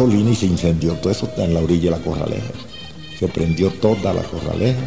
gasolina 0.00 0.30
y 0.30 0.36
se 0.36 0.46
incendió 0.46 0.94
todo 0.94 1.12
eso 1.12 1.28
en 1.36 1.54
la 1.54 1.60
orilla 1.60 1.90
de 1.90 1.98
la 1.98 2.04
corraleja. 2.04 2.52
Se 3.18 3.28
prendió 3.28 3.70
toda 3.70 4.14
la 4.14 4.22
corraleja 4.22 4.80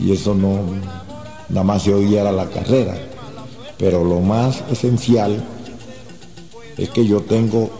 y 0.00 0.12
eso 0.12 0.34
no, 0.34 0.60
nada 1.48 1.64
más 1.64 1.82
se 1.82 1.92
oía 1.92 2.20
era 2.20 2.32
la 2.32 2.48
carrera. 2.48 2.96
Pero 3.78 4.04
lo 4.04 4.20
más 4.20 4.62
esencial 4.70 5.44
es 6.76 6.88
que 6.90 7.06
yo 7.06 7.20
tengo 7.22 7.70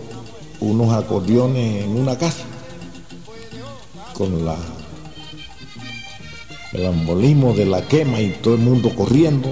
unos 0.61 0.93
acordeones 0.93 1.85
en 1.85 1.97
una 1.97 2.19
casa 2.19 2.45
con 4.15 4.45
la 4.45 4.57
el 6.73 6.85
embolismo 6.85 7.55
de 7.55 7.65
la 7.65 7.87
quema 7.87 8.21
y 8.21 8.31
todo 8.43 8.55
el 8.55 8.61
mundo 8.61 8.95
corriendo. 8.95 9.49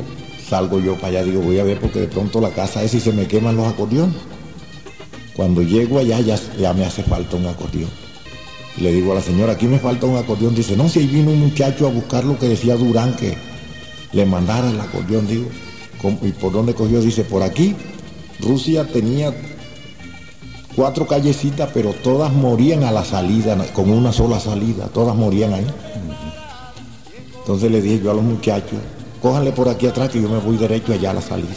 Salgo 0.46 0.78
yo 0.78 0.94
para 0.96 1.08
allá, 1.08 1.24
digo, 1.24 1.40
voy 1.40 1.58
a 1.58 1.64
ver 1.64 1.80
porque 1.80 2.00
de 2.00 2.08
pronto 2.08 2.40
la 2.40 2.50
casa 2.50 2.82
es 2.82 2.92
y 2.92 3.00
se 3.00 3.12
me 3.12 3.26
queman 3.26 3.56
los 3.56 3.66
acordeones. 3.66 4.33
Cuando 5.36 5.62
llego 5.62 5.98
allá 5.98 6.20
ya, 6.20 6.38
ya 6.58 6.72
me 6.72 6.84
hace 6.84 7.02
falta 7.02 7.36
un 7.36 7.46
acordeón. 7.46 7.90
le 8.78 8.92
digo 8.92 9.12
a 9.12 9.16
la 9.16 9.20
señora, 9.20 9.52
aquí 9.54 9.66
me 9.66 9.78
falta 9.78 10.06
un 10.06 10.16
acordeón. 10.16 10.54
Dice, 10.54 10.76
no, 10.76 10.88
si 10.88 11.00
ahí 11.00 11.06
vino 11.06 11.30
un 11.30 11.40
muchacho 11.40 11.86
a 11.86 11.90
buscar 11.90 12.24
lo 12.24 12.38
que 12.38 12.48
decía 12.48 12.76
Durán 12.76 13.14
que 13.16 13.36
le 14.12 14.26
mandara 14.26 14.70
el 14.70 14.80
acordeón. 14.80 15.26
Digo, 15.26 15.46
¿y 16.22 16.32
por 16.32 16.52
dónde 16.52 16.74
cogió? 16.74 17.00
Dice, 17.00 17.24
por 17.24 17.42
aquí. 17.42 17.74
Rusia 18.40 18.86
tenía 18.86 19.32
cuatro 20.76 21.06
callecitas, 21.06 21.70
pero 21.72 21.92
todas 21.92 22.32
morían 22.32 22.84
a 22.84 22.92
la 22.92 23.04
salida, 23.04 23.56
con 23.72 23.90
una 23.90 24.12
sola 24.12 24.40
salida, 24.40 24.86
todas 24.86 25.16
morían 25.16 25.54
ahí. 25.54 25.66
Entonces 27.38 27.70
le 27.70 27.80
dije 27.80 28.02
yo 28.02 28.10
a 28.10 28.14
los 28.14 28.24
muchachos, 28.24 28.78
cójanle 29.20 29.52
por 29.52 29.68
aquí 29.68 29.86
atrás 29.86 30.10
que 30.10 30.20
yo 30.20 30.28
me 30.28 30.38
voy 30.38 30.56
derecho 30.56 30.92
allá 30.92 31.10
a 31.10 31.14
la 31.14 31.20
salida. 31.20 31.48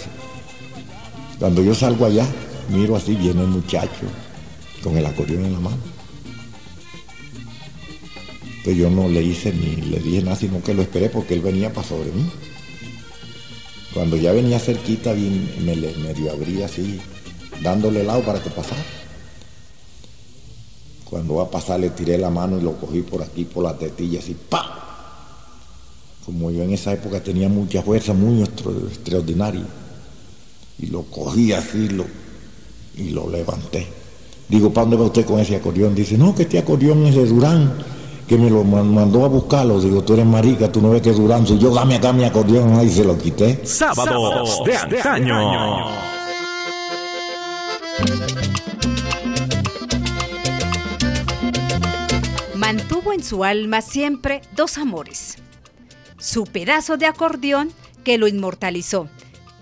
Cuando 1.39 1.61
yo 1.61 1.73
salgo 1.73 2.05
allá, 2.05 2.25
miro 2.69 2.95
así, 2.95 3.15
viene 3.15 3.41
el 3.41 3.47
muchacho 3.47 4.05
con 4.83 4.97
el 4.97 5.05
acordeón 5.05 5.45
en 5.45 5.53
la 5.53 5.59
mano. 5.59 5.77
Entonces 8.57 8.77
yo 8.77 8.89
no 8.89 9.07
le 9.07 9.21
hice 9.21 9.53
ni 9.53 9.75
le 9.77 9.99
dije 9.99 10.21
nada, 10.21 10.35
sino 10.35 10.61
que 10.61 10.73
lo 10.73 10.81
esperé 10.81 11.09
porque 11.09 11.33
él 11.33 11.41
venía 11.41 11.71
para 11.71 11.87
sobre 11.87 12.11
mí. 12.11 12.29
Cuando 13.93 14.17
ya 14.17 14.31
venía 14.31 14.59
cerquita, 14.59 15.13
me 15.13 15.75
medio 15.75 16.31
abría 16.31 16.65
así, 16.65 16.99
dándole 17.63 18.03
lado 18.03 18.21
para 18.23 18.43
que 18.43 18.49
pasara. 18.49 18.83
Cuando 21.09 21.35
va 21.35 21.43
a 21.43 21.49
pasar 21.49 21.79
le 21.79 21.89
tiré 21.91 22.17
la 22.17 22.29
mano 22.29 22.59
y 22.59 22.61
lo 22.61 22.77
cogí 22.77 23.01
por 23.01 23.23
aquí, 23.23 23.45
por 23.45 23.63
la 23.63 23.77
tetilla, 23.77 24.19
así, 24.19 24.35
¡pa! 24.49 24.77
Como 26.25 26.51
yo 26.51 26.61
en 26.63 26.73
esa 26.73 26.91
época 26.91 27.23
tenía 27.23 27.47
mucha 27.47 27.81
fuerza, 27.81 28.13
muy 28.13 28.43
extraordinaria. 28.43 29.65
Y 30.77 30.87
lo 30.87 31.03
cogí 31.03 31.53
así 31.53 31.87
lo, 31.87 32.05
y 32.97 33.09
lo 33.09 33.29
levanté. 33.29 33.87
Digo, 34.49 34.71
¿para 34.71 34.85
dónde 34.85 34.97
va 34.97 35.05
usted 35.05 35.25
con 35.25 35.39
ese 35.39 35.55
acordeón? 35.55 35.93
Dice, 35.93 36.17
no, 36.17 36.33
que 36.33 36.43
este 36.43 36.57
acordeón 36.57 37.05
es 37.05 37.15
de 37.15 37.25
Durán, 37.25 37.73
que 38.27 38.37
me 38.37 38.49
lo 38.49 38.63
mandó 38.63 39.25
a 39.25 39.27
buscarlo. 39.27 39.79
Digo, 39.79 40.03
tú 40.03 40.13
eres 40.13 40.25
marica, 40.25 40.71
tú 40.71 40.81
no 40.81 40.91
ves 40.91 41.01
que 41.01 41.09
es 41.09 41.17
Durán. 41.17 41.45
Si 41.45 41.57
yo 41.57 41.73
dame 41.73 41.95
acá 41.95 42.13
mi 42.13 42.23
acordeón, 42.23 42.73
ahí 42.75 42.89
se 42.89 43.03
lo 43.03 43.17
quité. 43.17 43.59
Sábados 43.65 44.63
de 44.65 44.77
antaño. 44.77 45.85
Mantuvo 52.55 53.13
en 53.13 53.23
su 53.23 53.43
alma 53.43 53.81
siempre 53.81 54.41
dos 54.55 54.77
amores. 54.77 55.37
Su 56.17 56.45
pedazo 56.45 56.97
de 56.97 57.05
acordeón 57.05 57.71
que 58.03 58.17
lo 58.17 58.27
inmortalizó 58.27 59.09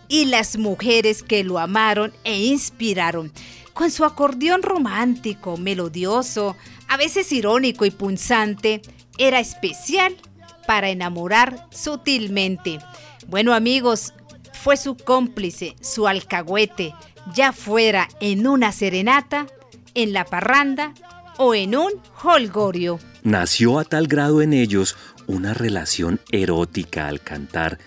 y 0.08 0.26
las 0.26 0.58
mujeres 0.58 1.24
que 1.24 1.44
lo 1.44 1.60
amaron 1.60 2.14
e 2.24 2.46
inspiraron. 2.46 3.32
Con 3.74 3.92
su 3.92 4.06
acordeón 4.06 4.64
romántico, 4.64 5.58
melodioso, 5.58 6.56
a 6.88 6.98
veces 6.98 7.32
irónico 7.32 7.86
y 7.86 7.92
punzante, 7.92 8.82
era 9.18 9.40
especial 9.40 10.16
para 10.66 10.90
enamorar 10.90 11.68
sutilmente. 11.72 12.80
Bueno 13.28 13.54
amigos, 13.54 14.14
fue 14.54 14.78
su 14.78 14.96
cómplice, 14.96 15.76
su 15.82 16.08
alcahuete, 16.08 16.94
ya 17.34 17.54
fuera 17.54 18.08
en 18.20 18.48
una 18.48 18.72
serenata, 18.72 19.48
en 19.94 20.14
la 20.14 20.26
parranda 20.26 20.94
o 21.38 21.54
en 21.54 21.76
un 21.76 21.92
holgorio. 22.24 23.00
Nació 23.24 23.80
a 23.80 23.84
tal 23.84 24.08
grado 24.08 24.42
en 24.42 24.54
ellos 24.54 24.96
una 25.28 25.54
relación 25.54 26.20
erótica 26.32 27.08
al 27.08 27.22
cantar 27.22 27.80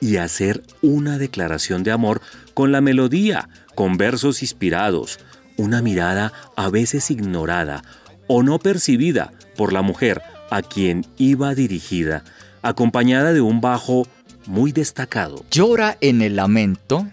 y 0.00 0.16
hacer 0.16 0.62
una 0.82 1.18
declaración 1.18 1.82
de 1.82 1.92
amor 1.92 2.20
con 2.54 2.72
la 2.72 2.80
melodía, 2.80 3.48
con 3.74 3.96
versos 3.96 4.42
inspirados, 4.42 5.18
una 5.56 5.82
mirada 5.82 6.32
a 6.56 6.68
veces 6.68 7.10
ignorada 7.10 7.82
o 8.26 8.42
no 8.42 8.58
percibida 8.58 9.32
por 9.56 9.72
la 9.72 9.82
mujer 9.82 10.22
a 10.50 10.62
quien 10.62 11.06
iba 11.16 11.54
dirigida, 11.54 12.24
acompañada 12.62 13.32
de 13.32 13.40
un 13.40 13.60
bajo 13.60 14.06
muy 14.46 14.72
destacado. 14.72 15.44
Llora 15.50 15.96
en 16.00 16.22
el 16.22 16.36
lamento, 16.36 17.06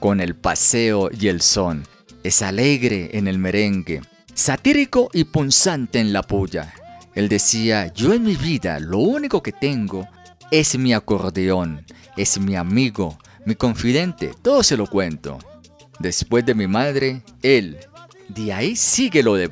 con 0.00 0.20
el 0.20 0.34
paseo 0.34 1.10
y 1.18 1.28
el 1.28 1.40
son. 1.40 1.84
Es 2.22 2.42
alegre 2.42 3.10
en 3.16 3.28
el 3.28 3.38
merengue, 3.38 4.02
satírico 4.34 5.10
y 5.12 5.24
punzante 5.24 6.00
en 6.00 6.12
la 6.12 6.22
puya. 6.22 6.74
Él 7.14 7.28
decía, 7.28 7.92
yo 7.92 8.12
en 8.12 8.24
mi 8.24 8.36
vida 8.36 8.80
lo 8.80 8.98
único 8.98 9.42
que 9.42 9.52
tengo 9.52 10.08
es 10.60 10.78
mi 10.78 10.94
acordeón, 10.94 11.84
es 12.16 12.38
mi 12.38 12.54
amigo, 12.54 13.18
mi 13.44 13.56
confidente, 13.56 14.30
todo 14.40 14.62
se 14.62 14.76
lo 14.76 14.86
cuento. 14.86 15.40
Después 15.98 16.46
de 16.46 16.54
mi 16.54 16.68
madre, 16.68 17.22
él. 17.42 17.76
De 18.28 18.52
ahí 18.52 18.76
sigue 18.76 19.24
lo 19.24 19.34
de 19.34 19.48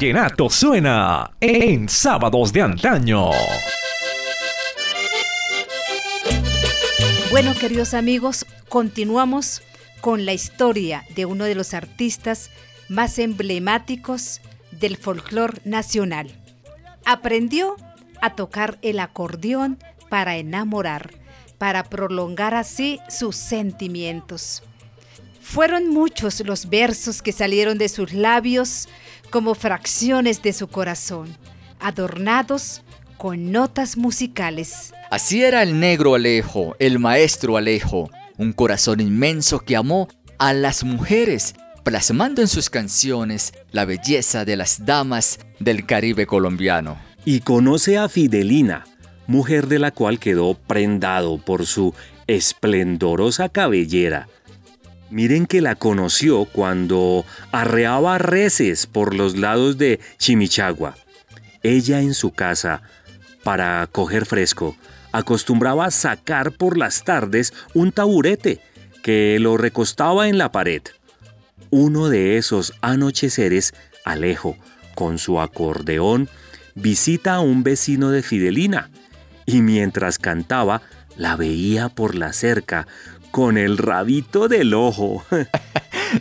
vallenato 0.00 0.48
suena 0.48 1.30
en 1.42 1.86
sábados 1.86 2.54
de 2.54 2.62
antaño. 2.62 3.32
Bueno, 7.30 7.52
queridos 7.52 7.92
amigos, 7.92 8.46
continuamos 8.70 9.60
con 10.00 10.24
la 10.24 10.32
historia 10.32 11.04
de 11.14 11.26
uno 11.26 11.44
de 11.44 11.54
los 11.54 11.74
artistas 11.74 12.50
más 12.88 13.18
emblemáticos 13.18 14.40
del 14.70 14.96
folclore 14.96 15.60
nacional. 15.66 16.32
Aprendió 17.04 17.76
a 18.22 18.34
tocar 18.36 18.78
el 18.80 19.00
acordeón 19.00 19.76
para 20.08 20.38
enamorar, 20.38 21.10
para 21.58 21.84
prolongar 21.84 22.54
así 22.54 23.00
sus 23.10 23.36
sentimientos. 23.36 24.62
Fueron 25.42 25.88
muchos 25.88 26.40
los 26.46 26.70
versos 26.70 27.20
que 27.20 27.32
salieron 27.32 27.76
de 27.76 27.90
sus 27.90 28.14
labios 28.14 28.88
como 29.30 29.54
fracciones 29.54 30.42
de 30.42 30.52
su 30.52 30.68
corazón, 30.68 31.36
adornados 31.78 32.82
con 33.16 33.52
notas 33.52 33.96
musicales. 33.96 34.92
Así 35.10 35.42
era 35.42 35.62
el 35.62 35.78
negro 35.80 36.14
Alejo, 36.14 36.76
el 36.78 36.98
maestro 36.98 37.56
Alejo, 37.56 38.10
un 38.38 38.52
corazón 38.52 39.00
inmenso 39.00 39.60
que 39.60 39.76
amó 39.76 40.08
a 40.38 40.52
las 40.52 40.84
mujeres, 40.84 41.54
plasmando 41.84 42.40
en 42.42 42.48
sus 42.48 42.70
canciones 42.70 43.52
la 43.72 43.84
belleza 43.84 44.44
de 44.44 44.56
las 44.56 44.84
damas 44.84 45.38
del 45.58 45.86
Caribe 45.86 46.26
colombiano. 46.26 46.98
y 47.26 47.40
conoce 47.40 47.98
a 47.98 48.08
Fidelina, 48.08 48.86
mujer 49.26 49.66
de 49.66 49.78
la 49.78 49.90
cual 49.90 50.18
quedó 50.18 50.54
prendado 50.54 51.36
por 51.38 51.66
su 51.66 51.94
esplendorosa 52.26 53.50
cabellera. 53.50 54.28
Miren 55.10 55.46
que 55.46 55.60
la 55.60 55.74
conoció 55.74 56.44
cuando 56.44 57.24
arreaba 57.50 58.18
reses 58.18 58.86
por 58.86 59.14
los 59.14 59.36
lados 59.36 59.76
de 59.76 59.98
Chimichagua. 60.18 60.96
Ella 61.64 62.00
en 62.00 62.14
su 62.14 62.30
casa, 62.30 62.82
para 63.42 63.88
coger 63.90 64.24
fresco, 64.24 64.76
acostumbraba 65.10 65.90
sacar 65.90 66.52
por 66.52 66.78
las 66.78 67.02
tardes 67.02 67.52
un 67.74 67.90
taburete 67.90 68.60
que 69.02 69.38
lo 69.40 69.56
recostaba 69.56 70.28
en 70.28 70.38
la 70.38 70.52
pared. 70.52 70.82
Uno 71.70 72.08
de 72.08 72.36
esos 72.36 72.72
anocheceres, 72.80 73.74
Alejo, 74.04 74.56
con 74.94 75.18
su 75.18 75.40
acordeón, 75.40 76.28
visita 76.76 77.34
a 77.34 77.40
un 77.40 77.64
vecino 77.64 78.10
de 78.10 78.22
Fidelina 78.22 78.90
y 79.44 79.62
mientras 79.62 80.18
cantaba 80.18 80.82
la 81.16 81.36
veía 81.36 81.88
por 81.88 82.14
la 82.14 82.32
cerca 82.32 82.86
con 83.30 83.58
el 83.58 83.78
rabito 83.78 84.48
del 84.48 84.74
ojo. 84.74 85.24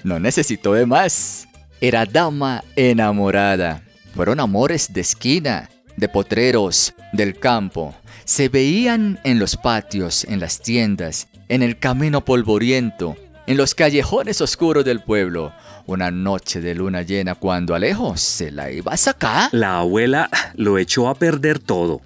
No 0.03 0.19
necesitó 0.19 0.73
de 0.73 0.85
más. 0.85 1.47
Era 1.81 2.05
dama 2.05 2.63
enamorada. 2.75 3.81
Fueron 4.13 4.39
amores 4.39 4.93
de 4.93 5.01
esquina, 5.01 5.69
de 5.97 6.07
potreros, 6.07 6.93
del 7.11 7.39
campo. 7.39 7.95
Se 8.23 8.49
veían 8.49 9.19
en 9.23 9.39
los 9.39 9.57
patios, 9.57 10.25
en 10.25 10.39
las 10.39 10.61
tiendas, 10.61 11.27
en 11.47 11.63
el 11.63 11.79
camino 11.79 12.23
polvoriento, 12.23 13.15
en 13.47 13.57
los 13.57 13.73
callejones 13.73 14.41
oscuros 14.41 14.85
del 14.85 15.01
pueblo. 15.01 15.53
Una 15.87 16.11
noche 16.11 16.61
de 16.61 16.75
luna 16.75 17.01
llena 17.01 17.33
cuando 17.33 17.73
Alejo 17.73 18.15
se 18.15 18.51
la 18.51 18.69
iba 18.71 18.93
a 18.93 18.97
sacar. 18.97 19.49
La 19.51 19.79
abuela 19.79 20.29
lo 20.53 20.77
echó 20.77 21.09
a 21.09 21.15
perder 21.15 21.57
todo. 21.57 22.01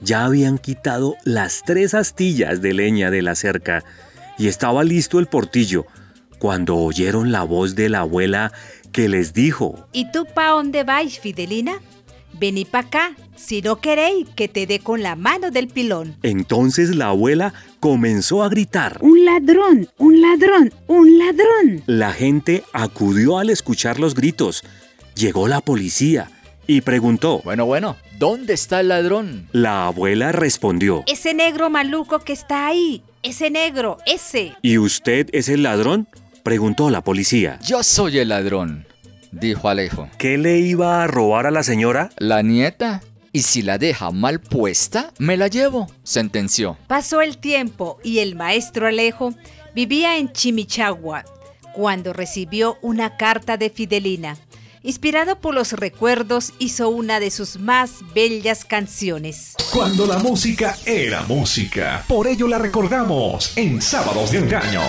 Ya 0.00 0.24
habían 0.24 0.58
quitado 0.58 1.16
las 1.24 1.62
tres 1.64 1.94
astillas 1.94 2.60
de 2.60 2.74
leña 2.74 3.12
de 3.12 3.22
la 3.22 3.36
cerca 3.36 3.84
y 4.38 4.48
estaba 4.48 4.84
listo 4.84 5.18
el 5.18 5.26
portillo 5.26 5.86
cuando 6.38 6.76
oyeron 6.76 7.32
la 7.32 7.42
voz 7.42 7.74
de 7.74 7.88
la 7.88 8.00
abuela 8.00 8.52
que 8.92 9.08
les 9.08 9.32
dijo, 9.32 9.88
¿Y 9.92 10.10
tú 10.12 10.26
pa' 10.26 10.50
dónde 10.50 10.84
vais, 10.84 11.18
Fidelina? 11.18 11.80
Vení 12.38 12.64
pa' 12.64 12.80
acá, 12.80 13.16
si 13.36 13.62
no 13.62 13.80
queréis 13.80 14.28
que 14.36 14.48
te 14.48 14.66
dé 14.66 14.80
con 14.80 15.02
la 15.02 15.16
mano 15.16 15.50
del 15.50 15.68
pilón. 15.68 16.16
Entonces 16.22 16.94
la 16.96 17.08
abuela 17.08 17.54
comenzó 17.80 18.42
a 18.42 18.48
gritar. 18.48 18.98
Un 19.00 19.24
ladrón, 19.24 19.88
un 19.98 20.20
ladrón, 20.20 20.72
un 20.86 21.18
ladrón. 21.18 21.82
La 21.86 22.12
gente 22.12 22.64
acudió 22.72 23.38
al 23.38 23.50
escuchar 23.50 23.98
los 23.98 24.14
gritos. 24.14 24.64
Llegó 25.14 25.48
la 25.48 25.60
policía 25.60 26.30
y 26.66 26.80
preguntó. 26.80 27.40
Bueno, 27.44 27.66
bueno, 27.66 27.96
¿dónde 28.18 28.54
está 28.54 28.80
el 28.80 28.88
ladrón? 28.88 29.48
La 29.52 29.86
abuela 29.86 30.32
respondió. 30.32 31.04
Ese 31.06 31.34
negro 31.34 31.70
maluco 31.70 32.18
que 32.18 32.32
está 32.32 32.66
ahí, 32.66 33.02
ese 33.24 33.50
negro, 33.50 33.98
ese. 34.06 34.52
¿Y 34.62 34.78
usted 34.78 35.28
es 35.32 35.48
el 35.48 35.64
ladrón? 35.64 36.06
preguntó 36.44 36.90
la 36.90 37.02
policía. 37.02 37.58
Yo 37.64 37.82
soy 37.82 38.18
el 38.18 38.28
ladrón, 38.28 38.86
dijo 39.32 39.68
Alejo. 39.68 40.08
¿Qué 40.18 40.36
le 40.38 40.58
iba 40.58 41.02
a 41.02 41.06
robar 41.06 41.46
a 41.46 41.50
la 41.50 41.62
señora? 41.62 42.10
La 42.18 42.42
nieta. 42.42 43.02
Y 43.32 43.42
si 43.42 43.62
la 43.62 43.78
deja 43.78 44.12
mal 44.12 44.40
puesta, 44.40 45.12
me 45.18 45.36
la 45.36 45.48
llevo, 45.48 45.88
sentenció. 46.04 46.76
Pasó 46.86 47.22
el 47.22 47.38
tiempo 47.38 47.98
y 48.04 48.20
el 48.20 48.36
maestro 48.36 48.86
Alejo 48.86 49.34
vivía 49.74 50.18
en 50.18 50.30
Chimichagua 50.30 51.24
cuando 51.72 52.12
recibió 52.12 52.78
una 52.82 53.16
carta 53.16 53.56
de 53.56 53.70
Fidelina. 53.70 54.36
Inspirado 54.86 55.36
por 55.40 55.54
los 55.54 55.72
recuerdos, 55.72 56.52
hizo 56.58 56.90
una 56.90 57.18
de 57.18 57.30
sus 57.30 57.58
más 57.58 58.00
bellas 58.14 58.66
canciones. 58.66 59.54
Cuando 59.72 60.06
la 60.06 60.18
música 60.18 60.76
era 60.84 61.22
música. 61.22 62.04
Por 62.06 62.26
ello 62.26 62.46
la 62.46 62.58
recordamos 62.58 63.56
en 63.56 63.80
Sábados 63.80 64.32
de 64.32 64.40
Engaño. 64.40 64.82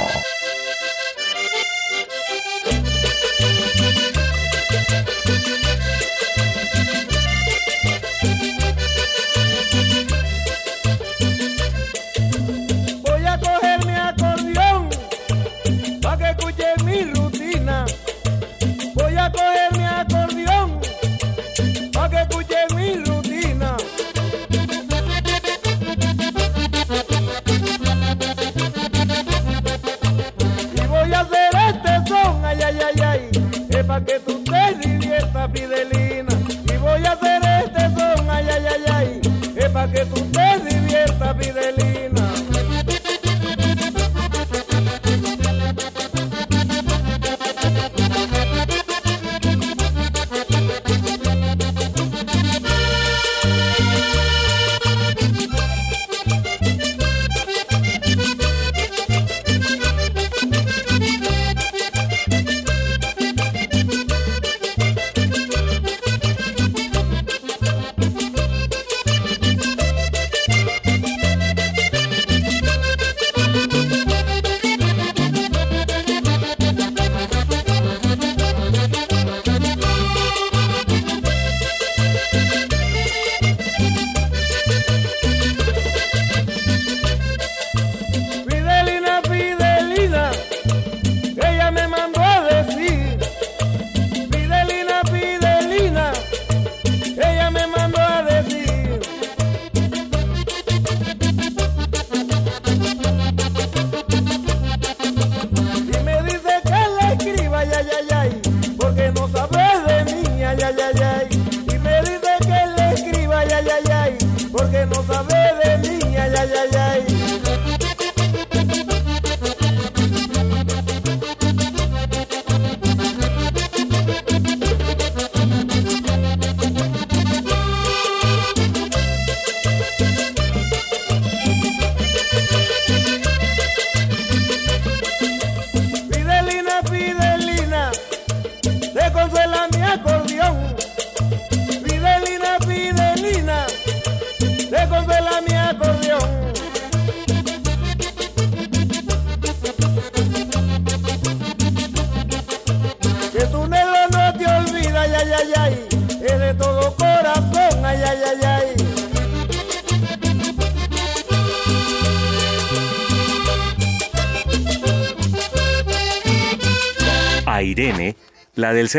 Es 33.79 33.85
para 33.85 34.05
que 34.05 34.19
tú 34.19 34.43
te 34.43 34.87
diviertas, 34.87 35.51
Fidelina. 35.51 36.33
Y 36.73 36.77
voy 36.77 37.05
a 37.05 37.11
hacer 37.11 37.41
este 37.65 37.81
son, 37.89 38.29
ay, 38.29 38.45
ay, 38.49 38.65
ay, 38.69 38.83
ay, 38.93 39.21
es 39.55 39.69
para 39.69 39.91
que 39.91 40.05
tú 40.05 40.21
te 40.31 40.59
diviertas, 40.59 40.74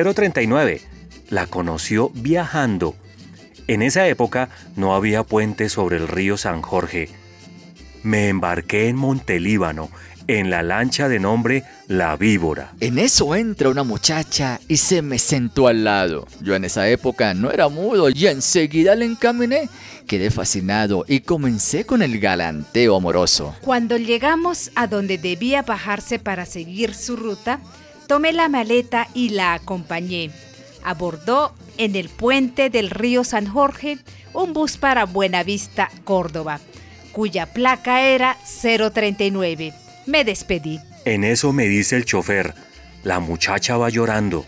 039, 0.04 0.82
la 1.30 1.46
conoció 1.46 2.10
viajando. 2.14 2.94
En 3.66 3.80
esa 3.80 4.06
época 4.08 4.50
no 4.76 4.94
había 4.94 5.22
puente 5.22 5.70
sobre 5.70 5.96
el 5.96 6.06
río 6.06 6.36
San 6.36 6.60
Jorge. 6.60 7.08
Me 8.02 8.28
embarqué 8.28 8.88
en 8.88 8.96
Montelíbano, 8.96 9.88
en 10.28 10.50
la 10.50 10.62
lancha 10.62 11.08
de 11.08 11.18
nombre 11.18 11.64
La 11.88 12.16
Víbora. 12.16 12.74
En 12.80 12.98
eso 12.98 13.34
entra 13.34 13.70
una 13.70 13.84
muchacha 13.84 14.60
y 14.68 14.76
se 14.76 15.00
me 15.00 15.18
sentó 15.18 15.66
al 15.66 15.84
lado. 15.84 16.26
Yo 16.42 16.54
en 16.54 16.64
esa 16.64 16.88
época 16.88 17.32
no 17.32 17.50
era 17.50 17.68
mudo 17.68 18.10
y 18.10 18.26
enseguida 18.26 18.94
le 18.96 19.06
encaminé. 19.06 19.70
Quedé 20.06 20.30
fascinado 20.30 21.04
y 21.08 21.20
comencé 21.20 21.86
con 21.86 22.02
el 22.02 22.20
galanteo 22.20 22.96
amoroso. 22.96 23.56
Cuando 23.62 23.96
llegamos 23.96 24.70
a 24.74 24.88
donde 24.88 25.16
debía 25.16 25.62
bajarse 25.62 26.18
para 26.18 26.44
seguir 26.44 26.94
su 26.94 27.16
ruta, 27.16 27.60
tomé 28.06 28.32
la 28.32 28.48
maleta 28.48 29.08
y 29.14 29.30
la 29.30 29.54
acompañé. 29.54 30.30
Abordó 30.84 31.54
en 31.78 31.96
el 31.96 32.08
puente 32.08 32.70
del 32.70 32.90
río 32.90 33.24
San 33.24 33.46
Jorge 33.46 33.98
un 34.32 34.52
bus 34.52 34.76
para 34.76 35.04
Buenavista, 35.04 35.90
Córdoba, 36.04 36.60
cuya 37.12 37.46
placa 37.46 38.02
era 38.02 38.36
039. 38.62 39.72
Me 40.06 40.24
despedí. 40.24 40.80
En 41.04 41.24
eso 41.24 41.52
me 41.52 41.66
dice 41.66 41.96
el 41.96 42.04
chofer, 42.04 42.54
la 43.02 43.20
muchacha 43.20 43.76
va 43.76 43.88
llorando. 43.90 44.46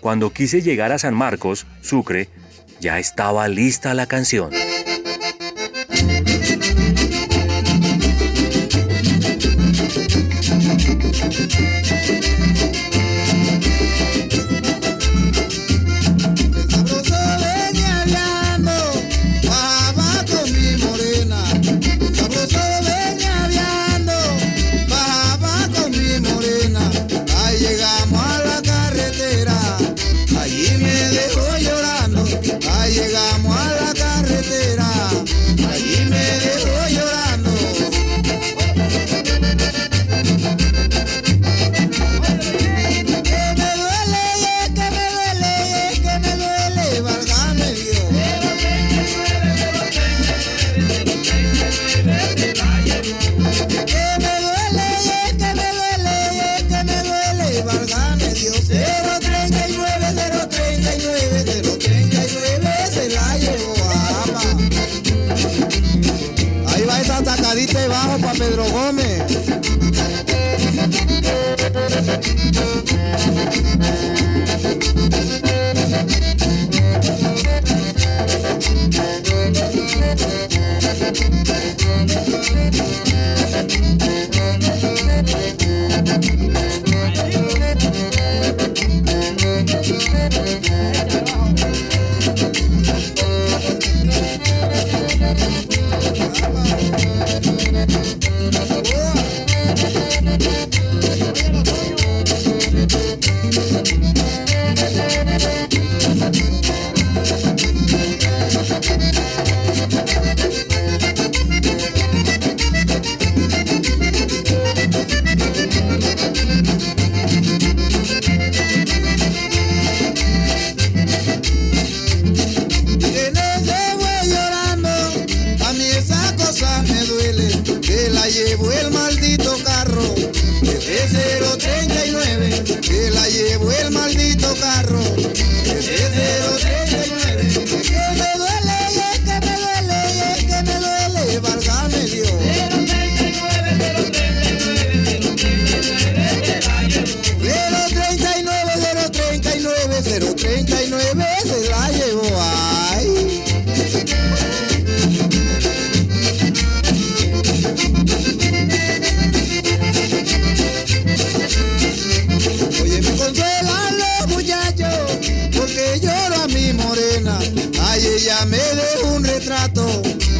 Cuando 0.00 0.32
quise 0.32 0.62
llegar 0.62 0.92
a 0.92 0.98
San 0.98 1.14
Marcos, 1.14 1.66
Sucre, 1.82 2.28
ya 2.80 2.98
estaba 2.98 3.46
lista 3.48 3.92
la 3.94 4.06
canción. 4.06 4.50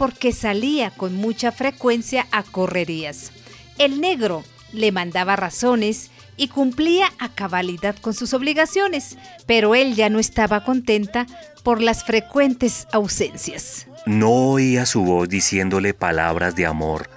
porque 0.00 0.32
salía 0.32 0.90
con 0.90 1.14
mucha 1.14 1.52
frecuencia 1.52 2.26
a 2.32 2.42
correrías. 2.42 3.32
El 3.76 4.00
negro 4.00 4.42
le 4.72 4.92
mandaba 4.92 5.36
razones 5.36 6.10
y 6.38 6.48
cumplía 6.48 7.12
a 7.18 7.28
cabalidad 7.28 7.94
con 7.96 8.14
sus 8.14 8.32
obligaciones, 8.32 9.18
pero 9.44 9.74
él 9.74 9.94
ya 9.94 10.08
no 10.08 10.18
estaba 10.18 10.64
contenta 10.64 11.26
por 11.62 11.82
las 11.82 12.02
frecuentes 12.02 12.86
ausencias. 12.92 13.88
No 14.06 14.30
oía 14.30 14.86
su 14.86 15.02
voz 15.02 15.28
diciéndole 15.28 15.92
palabras 15.92 16.56
de 16.56 16.64
amor, 16.64 17.10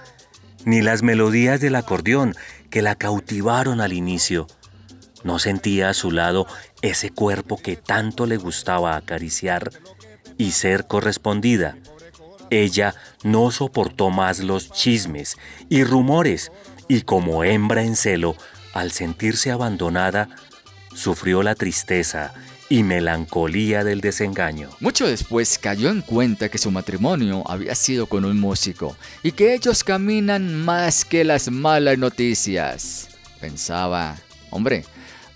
ni 0.66 0.82
las 0.82 1.02
melodías 1.02 1.62
del 1.62 1.76
acordeón 1.76 2.34
que 2.68 2.82
la 2.82 2.96
cautivaron 2.96 3.80
al 3.80 3.94
inicio. 3.94 4.46
No 5.22 5.38
sentía 5.38 5.88
a 5.88 5.94
su 5.94 6.10
lado 6.10 6.46
ese 6.82 7.08
cuerpo 7.08 7.56
que 7.56 7.76
tanto 7.76 8.26
le 8.26 8.36
gustaba 8.36 8.94
acariciar 8.94 9.70
y 10.36 10.50
ser 10.50 10.86
correspondida. 10.86 11.78
Ella 12.54 12.94
no 13.24 13.50
soportó 13.50 14.10
más 14.10 14.38
los 14.38 14.70
chismes 14.70 15.36
y 15.68 15.82
rumores 15.82 16.52
y 16.86 17.02
como 17.02 17.42
hembra 17.42 17.82
en 17.82 17.96
celo, 17.96 18.36
al 18.74 18.92
sentirse 18.92 19.50
abandonada, 19.50 20.28
sufrió 20.94 21.42
la 21.42 21.56
tristeza 21.56 22.32
y 22.68 22.84
melancolía 22.84 23.82
del 23.82 24.00
desengaño. 24.00 24.68
Mucho 24.78 25.04
después 25.06 25.58
cayó 25.58 25.90
en 25.90 26.00
cuenta 26.00 26.48
que 26.48 26.58
su 26.58 26.70
matrimonio 26.70 27.42
había 27.46 27.74
sido 27.74 28.06
con 28.06 28.24
un 28.24 28.38
músico 28.38 28.96
y 29.24 29.32
que 29.32 29.54
ellos 29.54 29.82
caminan 29.82 30.54
más 30.54 31.04
que 31.04 31.24
las 31.24 31.50
malas 31.50 31.98
noticias. 31.98 33.08
Pensaba, 33.40 34.16
hombre, 34.50 34.84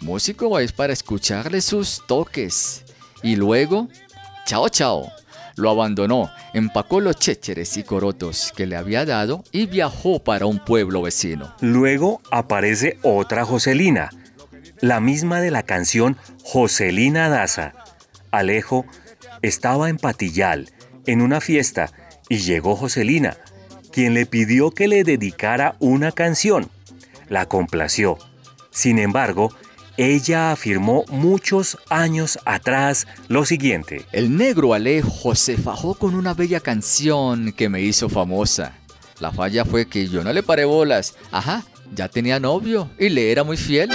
músico 0.00 0.56
es 0.60 0.70
para 0.70 0.92
escucharle 0.92 1.62
sus 1.62 2.00
toques. 2.06 2.84
Y 3.24 3.34
luego, 3.34 3.88
chao 4.46 4.68
chao, 4.68 5.10
lo 5.58 5.70
abandonó, 5.70 6.30
empacó 6.54 7.00
los 7.00 7.16
chécheres 7.16 7.76
y 7.76 7.82
corotos 7.82 8.52
que 8.56 8.66
le 8.66 8.76
había 8.76 9.04
dado 9.04 9.44
y 9.52 9.66
viajó 9.66 10.22
para 10.22 10.46
un 10.46 10.58
pueblo 10.64 11.02
vecino. 11.02 11.54
Luego 11.60 12.22
aparece 12.30 12.98
otra 13.02 13.44
Joselina, 13.44 14.10
la 14.80 15.00
misma 15.00 15.40
de 15.40 15.50
la 15.50 15.64
canción 15.64 16.16
Joselina 16.44 17.28
Daza. 17.28 17.74
Alejo 18.30 18.86
estaba 19.42 19.88
en 19.88 19.98
Patillal, 19.98 20.70
en 21.06 21.20
una 21.20 21.40
fiesta, 21.40 21.90
y 22.28 22.38
llegó 22.38 22.76
Joselina, 22.76 23.36
quien 23.92 24.14
le 24.14 24.26
pidió 24.26 24.70
que 24.70 24.86
le 24.86 25.02
dedicara 25.02 25.76
una 25.80 26.12
canción. 26.12 26.70
La 27.28 27.46
complació. 27.46 28.18
Sin 28.70 28.98
embargo, 28.98 29.52
ella 29.98 30.52
afirmó 30.52 31.04
muchos 31.10 31.76
años 31.90 32.38
atrás 32.44 33.08
lo 33.26 33.44
siguiente. 33.44 34.06
El 34.12 34.36
negro 34.36 34.72
Alejo 34.72 35.34
se 35.34 35.56
fajó 35.56 35.94
con 35.94 36.14
una 36.14 36.34
bella 36.34 36.60
canción 36.60 37.52
que 37.52 37.68
me 37.68 37.82
hizo 37.82 38.08
famosa. 38.08 38.78
La 39.18 39.32
falla 39.32 39.64
fue 39.64 39.88
que 39.88 40.06
yo 40.06 40.22
no 40.22 40.32
le 40.32 40.44
paré 40.44 40.64
bolas. 40.64 41.16
Ajá, 41.32 41.64
ya 41.92 42.08
tenía 42.08 42.38
novio 42.38 42.88
y 42.96 43.08
le 43.08 43.32
era 43.32 43.42
muy 43.42 43.56
fiel. 43.56 43.90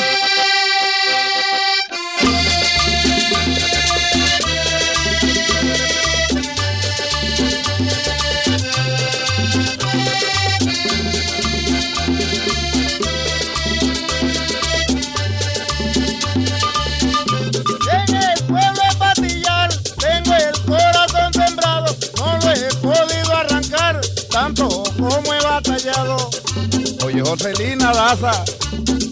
Daza, 27.91 28.43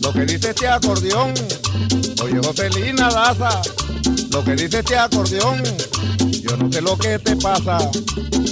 lo 0.01 0.13
que 0.13 0.25
dice 0.25 0.49
este 0.51 0.67
acordeón. 0.67 1.33
Oye 2.23 2.39
Joselina 2.43 3.09
Daza, 3.09 3.61
lo 4.31 4.43
que 4.43 4.55
dice 4.55 4.79
este 4.79 4.97
acordeón. 4.97 5.61
Yo 6.41 6.57
no 6.57 6.71
sé 6.71 6.81
lo 6.81 6.97
que 6.97 7.19
te 7.19 7.35
pasa 7.35 7.77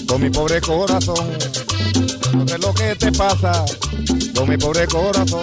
con 0.08 0.22
mi 0.22 0.30
pobre 0.30 0.60
corazón. 0.62 1.38
Yo 2.24 2.32
no 2.34 2.48
sé 2.48 2.58
lo 2.58 2.74
que 2.74 2.96
te 2.96 3.12
pasa 3.12 3.66
con 4.36 4.50
mi 4.50 4.58
pobre 4.58 4.88
corazón. 4.88 5.42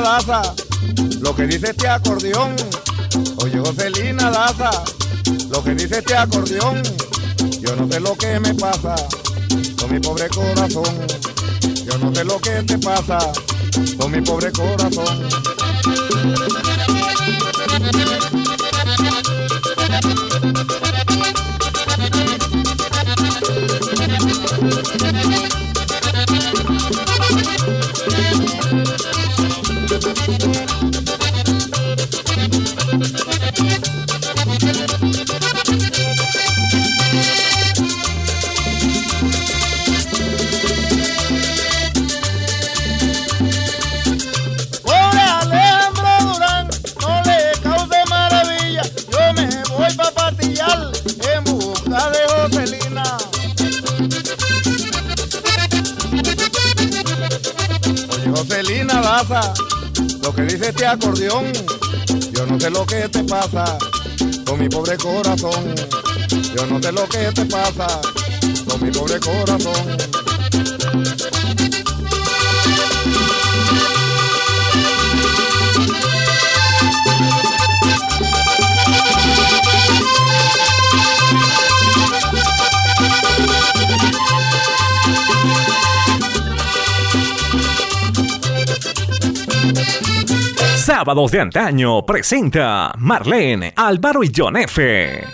Daza, 0.00 0.42
lo 1.20 1.34
que 1.34 1.46
dice 1.46 1.70
este 1.70 1.88
acordeón. 1.88 2.56
Oye 3.36 3.58
Joselina 3.58 4.30
Daza, 4.30 4.70
lo 5.50 5.62
que 5.62 5.74
dice 5.74 5.98
este 5.98 6.16
acordeón. 6.16 6.82
Yo 7.60 7.76
no 7.76 7.88
sé 7.90 8.00
lo 8.00 8.16
que 8.16 8.40
me 8.40 8.54
pasa 8.54 8.94
con 9.78 9.92
mi 9.92 10.00
pobre 10.00 10.28
corazón. 10.28 11.06
Yo 11.84 11.98
no 11.98 12.14
sé 12.14 12.24
lo 12.24 12.38
que 12.40 12.62
te 12.62 12.78
pasa 12.78 13.18
con 13.98 14.10
mi 14.10 14.20
pobre 14.20 14.50
corazón. 14.52 15.28
Este 60.70 60.86
acordeón, 60.86 61.52
yo 62.32 62.46
no 62.46 62.60
sé 62.60 62.70
lo 62.70 62.86
que 62.86 63.08
te 63.08 63.24
pasa 63.24 63.76
con 64.46 64.60
mi 64.60 64.68
pobre 64.68 64.96
corazón. 64.96 65.74
Yo 66.54 66.66
no 66.66 66.80
sé 66.80 66.92
lo 66.92 67.08
que 67.08 67.32
te 67.32 67.44
pasa 67.46 68.00
con 68.68 68.82
mi 68.84 68.90
pobre 68.92 69.18
corazón. 69.18 70.29
Sábados 91.00 91.32
de 91.32 91.40
antaño 91.40 92.04
presenta 92.04 92.92
Marlene, 92.98 93.72
Álvaro 93.74 94.22
y 94.22 94.30
John 94.36 94.58
F. 94.58 95.24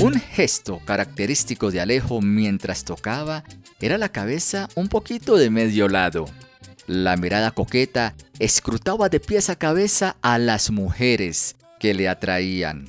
Un 0.00 0.14
gesto 0.14 0.80
característico 0.84 1.70
de 1.70 1.80
Alejo 1.80 2.20
mientras 2.20 2.84
tocaba 2.84 3.44
era 3.80 3.98
la 3.98 4.08
cabeza 4.08 4.68
un 4.74 4.88
poquito 4.88 5.36
de 5.36 5.50
medio 5.50 5.86
lado. 5.86 6.24
La 6.88 7.16
mirada 7.16 7.52
coqueta 7.52 8.16
escrutaba 8.40 9.08
de 9.08 9.20
pies 9.20 9.48
a 9.48 9.54
cabeza 9.54 10.16
a 10.22 10.38
las 10.38 10.72
mujeres 10.72 11.54
que 11.78 11.94
le 11.94 12.08
atraían. 12.08 12.88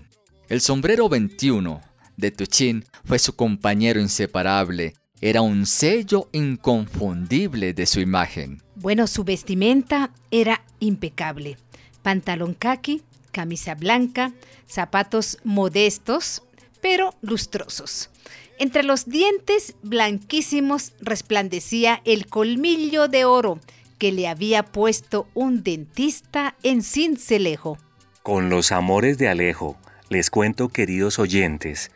El 0.49 0.61
sombrero 0.61 1.07
21 1.07 1.81
de 2.15 2.31
Tuchín 2.31 2.83
fue 3.05 3.19
su 3.19 3.35
compañero 3.35 3.99
inseparable. 3.99 4.95
Era 5.19 5.41
un 5.41 5.65
sello 5.65 6.29
inconfundible 6.31 7.73
de 7.73 7.85
su 7.87 7.99
imagen. 7.99 8.61
Bueno, 8.75 9.07
su 9.07 9.23
vestimenta 9.23 10.11
era 10.29 10.63
impecable. 10.79 11.57
Pantalón 12.03 12.53
caqui, 12.53 13.01
camisa 13.31 13.73
blanca, 13.73 14.33
zapatos 14.67 15.39
modestos, 15.43 16.43
pero 16.81 17.15
lustrosos. 17.21 18.11
Entre 18.59 18.83
los 18.83 19.05
dientes 19.05 19.75
blanquísimos 19.81 20.93
resplandecía 20.99 22.01
el 22.05 22.27
colmillo 22.27 23.07
de 23.07 23.25
oro 23.25 23.59
que 23.97 24.11
le 24.11 24.27
había 24.27 24.63
puesto 24.63 25.27
un 25.33 25.63
dentista 25.63 26.55
en 26.61 26.83
Cincelejo. 26.83 27.79
Con 28.21 28.49
los 28.49 28.71
amores 28.71 29.17
de 29.17 29.29
Alejo, 29.29 29.77
les 30.09 30.29
cuento, 30.29 30.69
queridos 30.69 31.17
oyentes, 31.17 31.91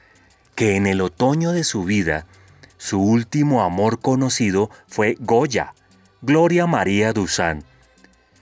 que 0.55 0.75
en 0.75 0.87
el 0.87 1.01
otoño 1.01 1.51
de 1.51 1.63
su 1.63 1.83
vida, 1.83 2.25
su 2.81 2.99
último 2.99 3.61
amor 3.61 3.99
conocido 3.99 4.71
fue 4.87 5.15
Goya, 5.19 5.75
Gloria 6.23 6.65
María 6.65 7.13
Duzán. 7.13 7.63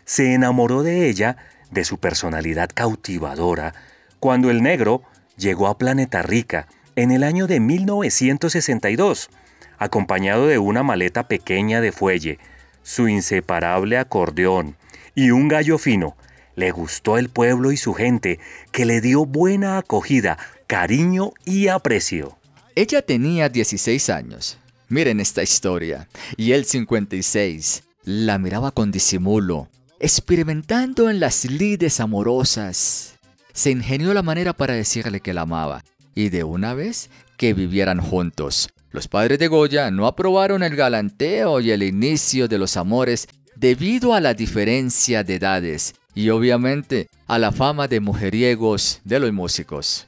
Se 0.06 0.34
enamoró 0.34 0.82
de 0.82 1.10
ella, 1.10 1.36
de 1.72 1.84
su 1.84 1.98
personalidad 1.98 2.70
cautivadora, 2.74 3.74
cuando 4.22 4.50
el 4.50 4.64
negro 4.64 5.04
llegó 5.36 5.68
a 5.68 5.78
Planeta 5.78 6.22
Rica 6.22 6.68
en 6.96 7.12
el 7.12 7.26
año 7.26 7.48
de 7.48 7.60
1962, 7.60 9.30
acompañado 9.78 10.48
de 10.48 10.58
una 10.58 10.84
maleta 10.84 11.28
pequeña 11.28 11.82
de 11.82 11.92
fuelle, 11.92 12.40
su 12.82 13.10
inseparable 13.10 13.98
acordeón 13.98 14.78
y 15.16 15.32
un 15.32 15.50
gallo 15.50 15.78
fino. 15.78 16.16
Le 16.56 16.72
gustó 16.72 17.18
el 17.18 17.28
pueblo 17.28 17.74
y 17.74 17.78
su 17.78 17.94
gente, 17.94 18.40
que 18.72 18.86
le 18.86 19.02
dio 19.02 19.26
buena 19.26 19.78
acogida, 19.78 20.38
cariño 20.66 21.34
y 21.44 21.68
aprecio. 21.68 22.39
Ella 22.80 23.02
tenía 23.02 23.50
16 23.50 24.10
años. 24.10 24.58
Miren 24.88 25.20
esta 25.20 25.44
historia. 25.44 26.08
Y 26.38 26.54
él 26.54 26.64
56. 26.64 27.84
La 28.06 28.38
miraba 28.38 28.72
con 28.72 28.90
disimulo, 28.90 29.68
experimentando 30.00 31.10
en 31.10 31.20
las 31.20 31.44
lides 31.44 32.00
amorosas. 32.00 33.16
Se 33.52 33.70
ingenió 33.72 34.14
la 34.14 34.24
manera 34.24 34.54
para 34.54 34.76
decirle 34.76 35.20
que 35.20 35.34
la 35.34 35.42
amaba 35.42 35.84
y 36.16 36.30
de 36.30 36.46
una 36.46 36.74
vez 36.74 37.10
que 37.36 37.54
vivieran 37.54 38.00
juntos. 38.00 38.70
Los 38.92 39.10
padres 39.10 39.40
de 39.40 39.50
Goya 39.50 39.92
no 39.92 40.08
aprobaron 40.08 40.64
el 40.64 40.78
galanteo 40.78 41.60
y 41.60 41.72
el 41.72 41.84
inicio 41.84 42.48
de 42.48 42.60
los 42.60 42.78
amores 42.78 43.28
debido 43.58 44.14
a 44.14 44.22
la 44.22 44.34
diferencia 44.34 45.26
de 45.26 45.36
edades 45.36 45.96
y 46.16 46.30
obviamente 46.30 47.10
a 47.28 47.40
la 47.40 47.52
fama 47.52 47.90
de 47.90 48.00
mujeriegos 48.00 49.02
de 49.04 49.20
los 49.20 49.34
músicos. 49.34 50.08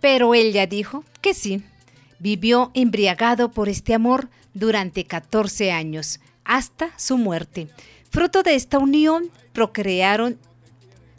Pero 0.00 0.32
ella 0.32 0.66
dijo 0.66 1.04
que 1.20 1.34
sí. 1.34 1.62
Vivió 2.20 2.70
embriagado 2.74 3.50
por 3.50 3.68
este 3.68 3.94
amor 3.94 4.28
durante 4.54 5.04
14 5.04 5.72
años, 5.72 6.20
hasta 6.44 6.90
su 6.96 7.16
muerte. 7.16 7.68
Fruto 8.10 8.42
de 8.42 8.54
esta 8.54 8.78
unión 8.78 9.30
procrearon 9.52 10.38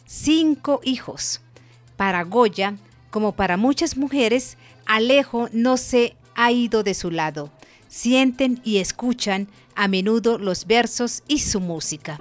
cinco 0.05 0.79
hijos. 0.83 1.41
Para 1.97 2.23
Goya, 2.23 2.75
como 3.09 3.33
para 3.33 3.57
muchas 3.57 3.97
mujeres, 3.97 4.57
Alejo 4.85 5.49
no 5.51 5.77
se 5.77 6.15
ha 6.35 6.51
ido 6.51 6.83
de 6.83 6.93
su 6.93 7.11
lado. 7.11 7.51
Sienten 7.87 8.61
y 8.63 8.77
escuchan 8.77 9.47
a 9.75 9.87
menudo 9.87 10.37
los 10.37 10.65
versos 10.65 11.23
y 11.27 11.39
su 11.39 11.59
música. 11.59 12.17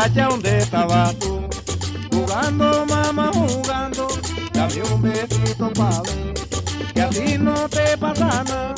Muchacha, 0.00 0.28
¿dónde 0.28 0.58
estabas 0.58 1.18
tú? 1.18 1.40
Jugando, 2.10 2.86
mamá, 2.86 3.30
jugando, 3.34 4.08
dame 4.52 4.82
un 4.82 5.02
besito 5.02 5.70
pa' 5.74 6.02
ver, 6.02 6.34
que 6.94 7.00
a 7.02 7.08
ti 7.10 7.38
no 7.38 7.68
te 7.68 7.98
pasa 7.98 8.44
nada, 8.44 8.74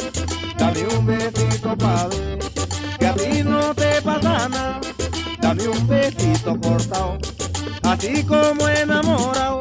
dame 0.59 0.87
un 0.87 1.07
besito 1.07 1.77
pa' 1.77 2.09
ver, 2.09 2.39
que 2.99 3.07
a 3.07 3.14
ti 3.14 3.43
no 3.45 3.75
te 3.75 4.03
pasa 4.03 4.49
nada, 4.49 4.81
dame 5.41 5.68
un 5.68 5.87
besito 5.87 6.59
cortado, 6.61 7.18
así 7.85 8.25
como 8.25 8.68
enamorado, 8.68 9.61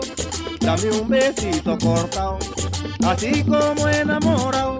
dame 0.59 0.91
un 0.91 1.09
besito 1.09 1.77
cortado, 1.77 2.39
así 3.05 3.43
como 3.43 3.87
enamorado, 3.87 4.79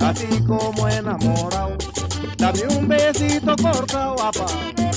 así 0.00 0.42
como 0.46 0.88
enamorado, 0.88 1.76
dame 2.36 2.66
un 2.68 2.88
besito 2.88 3.56
cortado, 3.56 4.16
papá. 4.16 4.89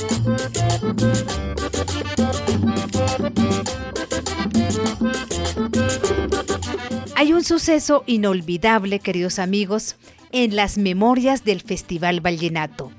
Hay 7.15 7.31
un 7.31 7.43
suceso 7.43 8.03
inolvidable, 8.05 8.99
queridos 8.99 9.39
amigos, 9.39 9.95
en 10.33 10.57
las 10.57 10.77
memorias 10.77 11.45
del 11.45 11.61
Festival 11.61 12.19
Vallenato. 12.19 12.91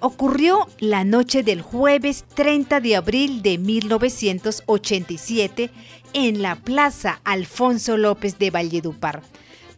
Ocurrió 0.00 0.68
la 0.78 1.04
noche 1.04 1.42
del 1.42 1.62
jueves 1.62 2.26
30 2.34 2.80
de 2.80 2.96
abril 2.96 3.40
de 3.40 3.56
1987 3.56 5.70
en 6.12 6.42
la 6.42 6.56
Plaza 6.56 7.22
Alfonso 7.24 7.96
López 7.96 8.38
de 8.38 8.50
Valledupar, 8.50 9.22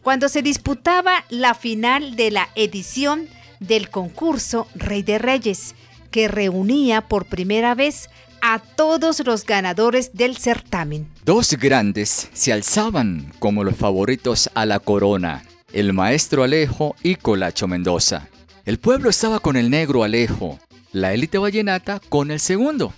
cuando 0.01 0.27
se 0.27 0.41
disputaba 0.41 1.23
la 1.29 1.53
final 1.53 2.15
de 2.15 2.31
la 2.31 2.49
edición 2.55 3.29
del 3.59 3.89
concurso 3.89 4.67
Rey 4.75 5.03
de 5.03 5.19
Reyes, 5.19 5.75
que 6.15 6.29
reunía 6.29 7.01
por 7.01 7.25
primera 7.25 7.75
vez 7.75 8.09
a 8.41 8.59
todos 8.59 9.19
los 9.25 9.45
ganadores 9.45 10.13
del 10.13 10.37
certamen. 10.37 11.09
Dos 11.25 11.55
grandes 11.59 12.29
se 12.31 12.53
alzaban 12.53 13.33
como 13.39 13.65
los 13.65 13.75
favoritos 13.75 14.49
a 14.53 14.65
la 14.65 14.79
corona, 14.79 15.43
el 15.73 15.91
maestro 15.91 16.43
Alejo 16.43 16.95
y 17.03 17.15
Colacho 17.15 17.67
Mendoza. 17.67 18.29
El 18.63 18.79
pueblo 18.79 19.09
estaba 19.09 19.41
con 19.41 19.57
el 19.57 19.69
negro 19.69 20.05
Alejo, 20.05 20.57
la 20.93 21.13
élite 21.13 21.37
vallenata 21.37 21.99
con 22.07 22.31
el 22.31 22.39
segundo. 22.39 22.93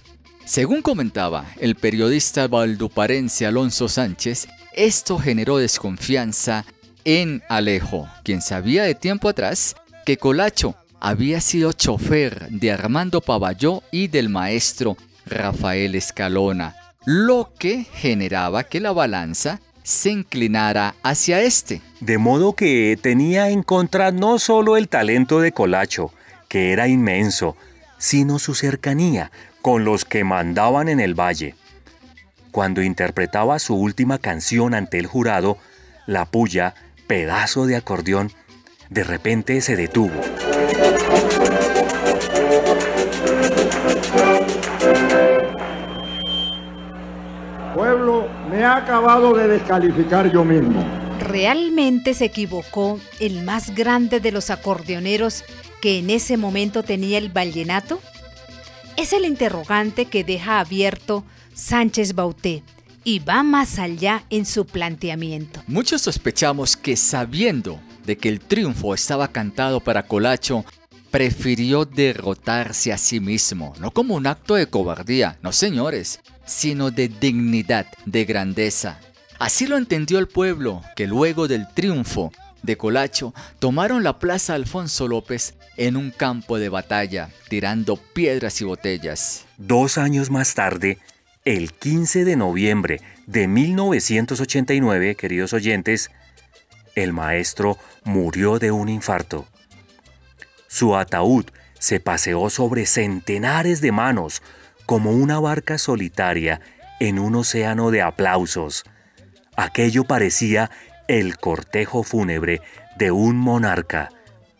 Según 0.45 0.83
comentaba 0.83 1.47
el 1.59 1.73
periodista 1.73 2.47
valduparense 2.47 3.47
Alonso 3.47 3.89
Sánchez, 3.89 4.47
esto 4.73 5.17
generó 5.17 5.57
desconfianza 5.57 6.65
en 7.03 7.41
Alejo, 7.49 8.07
quien 8.23 8.43
sabía 8.43 8.83
de 8.83 8.93
tiempo 8.93 9.27
atrás 9.27 9.75
que 10.05 10.17
Colacho 10.17 10.75
había 10.99 11.41
sido 11.41 11.73
chofer 11.73 12.49
de 12.49 12.71
Armando 12.71 13.21
Pavalló 13.21 13.83
y 13.91 14.07
del 14.07 14.29
maestro 14.29 14.97
Rafael 15.25 15.95
Escalona, 15.95 16.75
lo 17.05 17.51
que 17.57 17.83
generaba 17.83 18.63
que 18.63 18.79
la 18.79 18.91
balanza 18.91 19.59
se 19.83 20.11
inclinara 20.11 20.95
hacia 21.03 21.41
este. 21.41 21.81
De 22.01 22.17
modo 22.17 22.53
que 22.53 22.97
tenía 23.01 23.49
en 23.49 23.63
contra 23.63 24.11
no 24.11 24.39
solo 24.39 24.75
el 24.75 24.89
talento 24.89 25.39
de 25.39 25.51
Colacho, 25.51 26.11
que 26.49 26.73
era 26.73 26.87
inmenso, 26.87 27.55
sino 27.97 28.39
su 28.39 28.53
cercanía 28.53 29.31
con 29.61 29.85
los 29.85 30.05
que 30.05 30.23
mandaban 30.23 30.89
en 30.89 30.99
el 30.99 31.13
valle. 31.13 31.55
Cuando 32.51 32.81
interpretaba 32.81 33.59
su 33.59 33.75
última 33.75 34.17
canción 34.17 34.73
ante 34.73 34.99
el 34.99 35.07
jurado, 35.07 35.57
la 36.05 36.25
puya, 36.25 36.73
pedazo 37.07 37.65
de 37.65 37.75
acordeón, 37.75 38.31
de 38.89 39.03
repente 39.03 39.61
se 39.61 39.75
detuvo. 39.75 40.21
Pueblo, 47.75 48.27
me 48.49 48.63
ha 48.63 48.77
acabado 48.77 49.33
de 49.33 49.47
descalificar 49.47 50.31
yo 50.31 50.43
mismo. 50.43 50.83
¿Realmente 51.19 52.13
se 52.13 52.25
equivocó 52.25 52.99
el 53.19 53.43
más 53.43 53.75
grande 53.75 54.19
de 54.19 54.31
los 54.31 54.49
acordeoneros 54.49 55.43
que 55.81 55.99
en 55.99 56.09
ese 56.09 56.37
momento 56.37 56.83
tenía 56.83 57.17
el 57.17 57.29
vallenato? 57.29 57.99
Es 58.95 59.13
el 59.13 59.25
interrogante 59.25 60.05
que 60.05 60.23
deja 60.23 60.59
abierto 60.59 61.23
Sánchez 61.53 62.15
Bauté 62.15 62.63
y 63.03 63.19
va 63.19 63.43
más 63.43 63.77
allá 63.77 64.23
en 64.29 64.45
su 64.45 64.65
planteamiento. 64.65 65.61
Muchos 65.67 66.01
sospechamos 66.01 66.75
que 66.75 66.95
sabiendo 66.95 67.79
de 68.07 68.17
que 68.17 68.29
el 68.29 68.39
triunfo 68.39 68.95
estaba 68.95 69.27
cantado 69.27 69.81
para 69.81 70.03
Colacho, 70.03 70.63
prefirió 71.11 71.83
derrotarse 71.83 72.93
a 72.93 72.97
sí 72.97 73.19
mismo, 73.19 73.73
no 73.79 73.91
como 73.91 74.15
un 74.15 74.27
acto 74.27 74.55
de 74.55 74.67
cobardía, 74.67 75.37
no 75.41 75.51
señores, 75.51 76.21
sino 76.45 76.89
de 76.89 77.09
dignidad, 77.09 77.85
de 78.05 78.23
grandeza. 78.23 78.99
Así 79.39 79.67
lo 79.67 79.77
entendió 79.77 80.19
el 80.19 80.29
pueblo, 80.29 80.81
que 80.95 81.05
luego 81.05 81.49
del 81.49 81.67
triunfo 81.67 82.31
de 82.63 82.77
Colacho 82.77 83.33
tomaron 83.59 84.03
la 84.03 84.19
plaza 84.19 84.53
Alfonso 84.53 85.09
López 85.09 85.55
en 85.75 85.97
un 85.97 86.11
campo 86.11 86.57
de 86.57 86.69
batalla, 86.69 87.29
tirando 87.49 87.97
piedras 87.97 88.61
y 88.61 88.63
botellas. 88.63 89.45
Dos 89.57 89.97
años 89.97 90.31
más 90.31 90.53
tarde, 90.53 90.97
el 91.43 91.73
15 91.73 92.23
de 92.23 92.37
noviembre 92.37 93.01
de 93.25 93.49
1989, 93.49 95.15
queridos 95.15 95.51
oyentes, 95.51 96.09
el 96.97 97.13
maestro 97.13 97.77
murió 98.07 98.57
de 98.57 98.71
un 98.71 98.89
infarto. 98.89 99.45
Su 100.67 100.95
ataúd 100.95 101.45
se 101.79 101.99
paseó 101.99 102.49
sobre 102.49 102.85
centenares 102.85 103.81
de 103.81 103.91
manos 103.91 104.41
como 104.85 105.11
una 105.11 105.39
barca 105.39 105.77
solitaria 105.77 106.61
en 106.99 107.19
un 107.19 107.35
océano 107.35 107.91
de 107.91 108.01
aplausos. 108.01 108.83
Aquello 109.55 110.05
parecía 110.05 110.71
el 111.07 111.37
cortejo 111.37 112.03
fúnebre 112.03 112.61
de 112.97 113.11
un 113.11 113.37
monarca. 113.37 114.09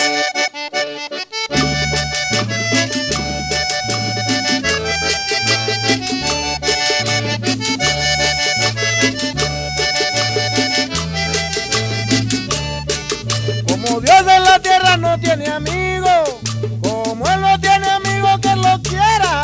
Dios 14.01 14.21
en 14.21 14.45
la 14.45 14.61
tierra 14.61 14.97
no 14.97 15.19
tiene 15.19 15.47
amigo, 15.49 16.41
como 16.83 17.29
Él 17.29 17.41
no 17.41 17.59
tiene 17.59 17.89
amigo 17.89 18.29
que 18.41 18.55
lo 18.55 18.81
quiera, 18.83 19.43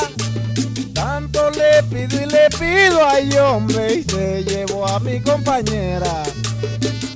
tanto 0.94 1.50
le 1.50 1.82
pido 1.84 2.22
y 2.22 2.26
le 2.26 2.48
pido, 2.50 3.08
ay 3.08 3.36
hombre, 3.36 3.94
y 3.94 4.04
se 4.04 4.44
llevó 4.44 4.86
a 4.86 5.00
mi 5.00 5.20
compañera. 5.20 6.22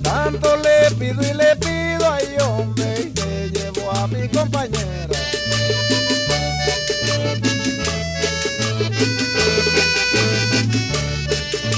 Tanto 0.03 0.57
le 0.57 0.91
pido 0.97 1.23
y 1.23 1.33
le 1.35 1.55
pido, 1.57 2.13
ay 2.13 2.37
hombre, 2.43 3.13
y 3.15 3.21
se 3.21 3.51
llevó 3.51 3.93
a 3.93 4.09
mi 4.09 4.29
compañera. 4.29 5.19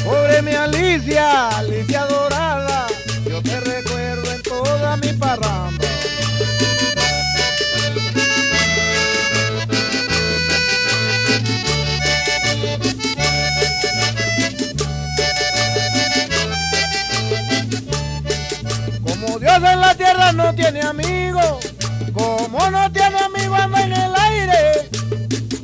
Pobre 0.04 0.42
mi 0.42 0.54
Alicia, 0.54 1.48
Alicia 1.48 2.06
dorada, 2.06 2.39
Como 5.30 5.38
Dios 19.38 19.56
en 19.56 19.80
la 19.80 19.94
tierra 19.94 20.32
no 20.32 20.52
tiene 20.52 20.80
amigo, 20.80 21.60
como 22.12 22.68
no 22.70 22.90
tiene 22.90 23.18
amigo 23.18 23.54
anda 23.54 23.82
en 23.82 23.92
el 23.92 24.12
aire, 24.16 24.90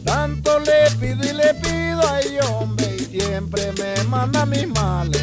tanto 0.05 0.61
le 0.61 0.89
pido 1.01 1.25
y 1.25 1.33
le 1.33 1.55
pido, 1.55 2.09
ay 2.09 2.39
hombre, 2.49 2.95
y 2.95 3.21
siempre 3.21 3.73
me 3.73 4.01
manda 4.05 4.47
mis 4.47 4.69
males. 4.69 5.21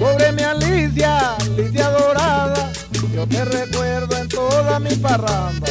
Pobre 0.00 0.32
mi 0.32 0.42
Alicia, 0.42 1.36
Alicia 1.36 1.90
dorada, 1.90 2.72
yo 3.12 3.26
te 3.26 3.44
recuerdo 3.44 4.16
en 4.16 4.28
toda 4.28 4.78
mi 4.78 4.94
parranda. 4.96 5.66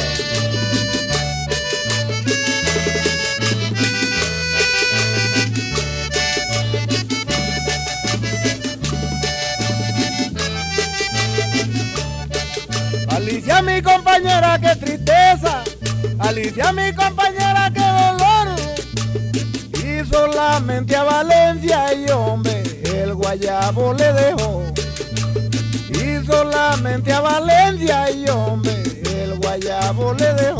Alicia 13.08 13.62
mi 13.62 13.82
compañera, 13.82 14.58
qué 14.60 14.76
tristeza. 14.76 15.64
Alicia 16.18 16.72
mi 16.72 16.92
compañera, 16.94 17.70
qué 17.72 17.80
dolor. 17.80 18.48
Y 19.82 20.04
solamente 20.10 20.96
a 20.96 21.04
Valencia 21.04 21.94
y 21.94 22.10
hombre, 22.10 22.62
el 22.84 23.14
guayabo 23.14 23.94
le 23.94 24.12
dejó. 24.12 24.62
Y 26.24 26.26
solamente 26.26 27.12
a 27.12 27.20
Valencia 27.20 28.10
y 28.10 28.26
hombre, 28.30 28.82
el 29.14 29.38
guayabo 29.40 30.14
le 30.14 30.32
dejó. 30.32 30.56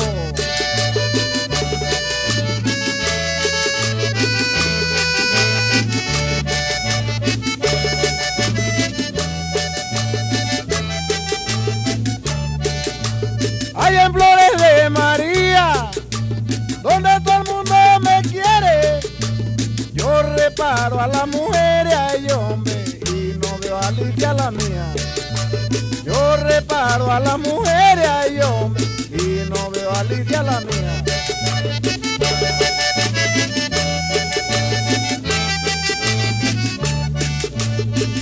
Hay 13.74 13.96
en 13.96 14.12
Flores 14.12 14.52
de 14.58 14.90
María, 14.90 15.90
donde 16.82 17.08
todo 17.24 17.36
el 17.38 17.44
mundo 17.44 17.74
me 18.02 18.22
quiere. 18.28 19.00
Yo 19.94 20.22
reparo 20.36 21.00
a 21.00 21.06
las 21.06 21.26
mujeres, 21.26 21.94
ay 21.94 22.26
hombre, 22.32 22.84
y 23.06 23.38
no 23.38 23.58
veo 23.62 23.78
a 23.78 23.88
Alicia 23.88 24.34
la 24.34 24.50
mía. 24.50 24.94
Reparo 26.36 27.10
a 27.10 27.20
las 27.20 27.38
mujeres, 27.38 28.44
hombre, 28.44 28.84
y 29.10 29.48
no 29.48 29.70
veo 29.70 29.90
a 29.90 30.00
Alicia 30.00 30.42
la 30.42 30.60
mía. 30.60 31.04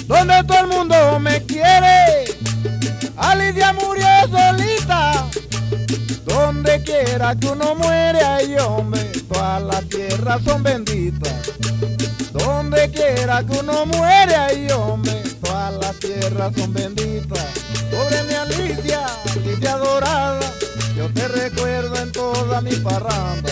Donde 0.06 0.44
todo 0.44 0.60
el 0.60 0.66
mundo 0.68 1.18
me 1.20 1.42
quiere, 1.44 2.24
Alicia 3.16 3.72
murió 3.72 4.06
solita. 4.30 5.26
Donde 6.24 6.82
quiera 6.82 7.34
que 7.34 7.46
uno 7.48 7.74
muere, 7.74 8.20
ay 8.22 8.56
hombre, 8.58 9.00
todas 9.32 9.62
las 9.62 9.88
tierras 9.88 10.42
son 10.44 10.62
benditas. 10.62 11.32
Donde 12.32 12.90
quiera 12.90 13.44
que 13.44 13.58
uno 13.58 13.86
muere 13.86 14.34
ahí, 14.34 14.70
hombre, 14.70 15.22
todas 15.42 15.74
las 15.74 15.98
tierras 15.98 16.52
son 16.56 16.72
benditas. 16.72 17.71
Pobre 17.92 18.22
mi 18.24 18.32
Alicia, 18.32 19.04
Alicia 19.36 19.76
dorada, 19.76 20.40
yo 20.96 21.10
te 21.12 21.28
recuerdo 21.28 21.94
en 21.96 22.10
toda 22.10 22.62
mi 22.62 22.74
parranda. 22.76 23.50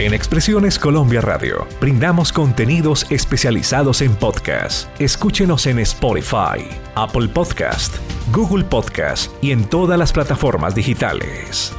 En 0.00 0.12
Expresiones 0.12 0.78
Colombia 0.78 1.20
Radio 1.20 1.68
brindamos 1.80 2.32
contenidos 2.32 3.06
especializados 3.10 4.02
en 4.02 4.16
podcast. 4.16 4.88
Escúchenos 5.00 5.66
en 5.66 5.78
Spotify, 5.78 6.68
Apple 6.96 7.28
Podcast, 7.28 7.94
Google 8.32 8.64
Podcast 8.64 9.30
y 9.40 9.52
en 9.52 9.64
todas 9.64 9.98
las 9.98 10.12
plataformas 10.12 10.74
digitales. 10.74 11.72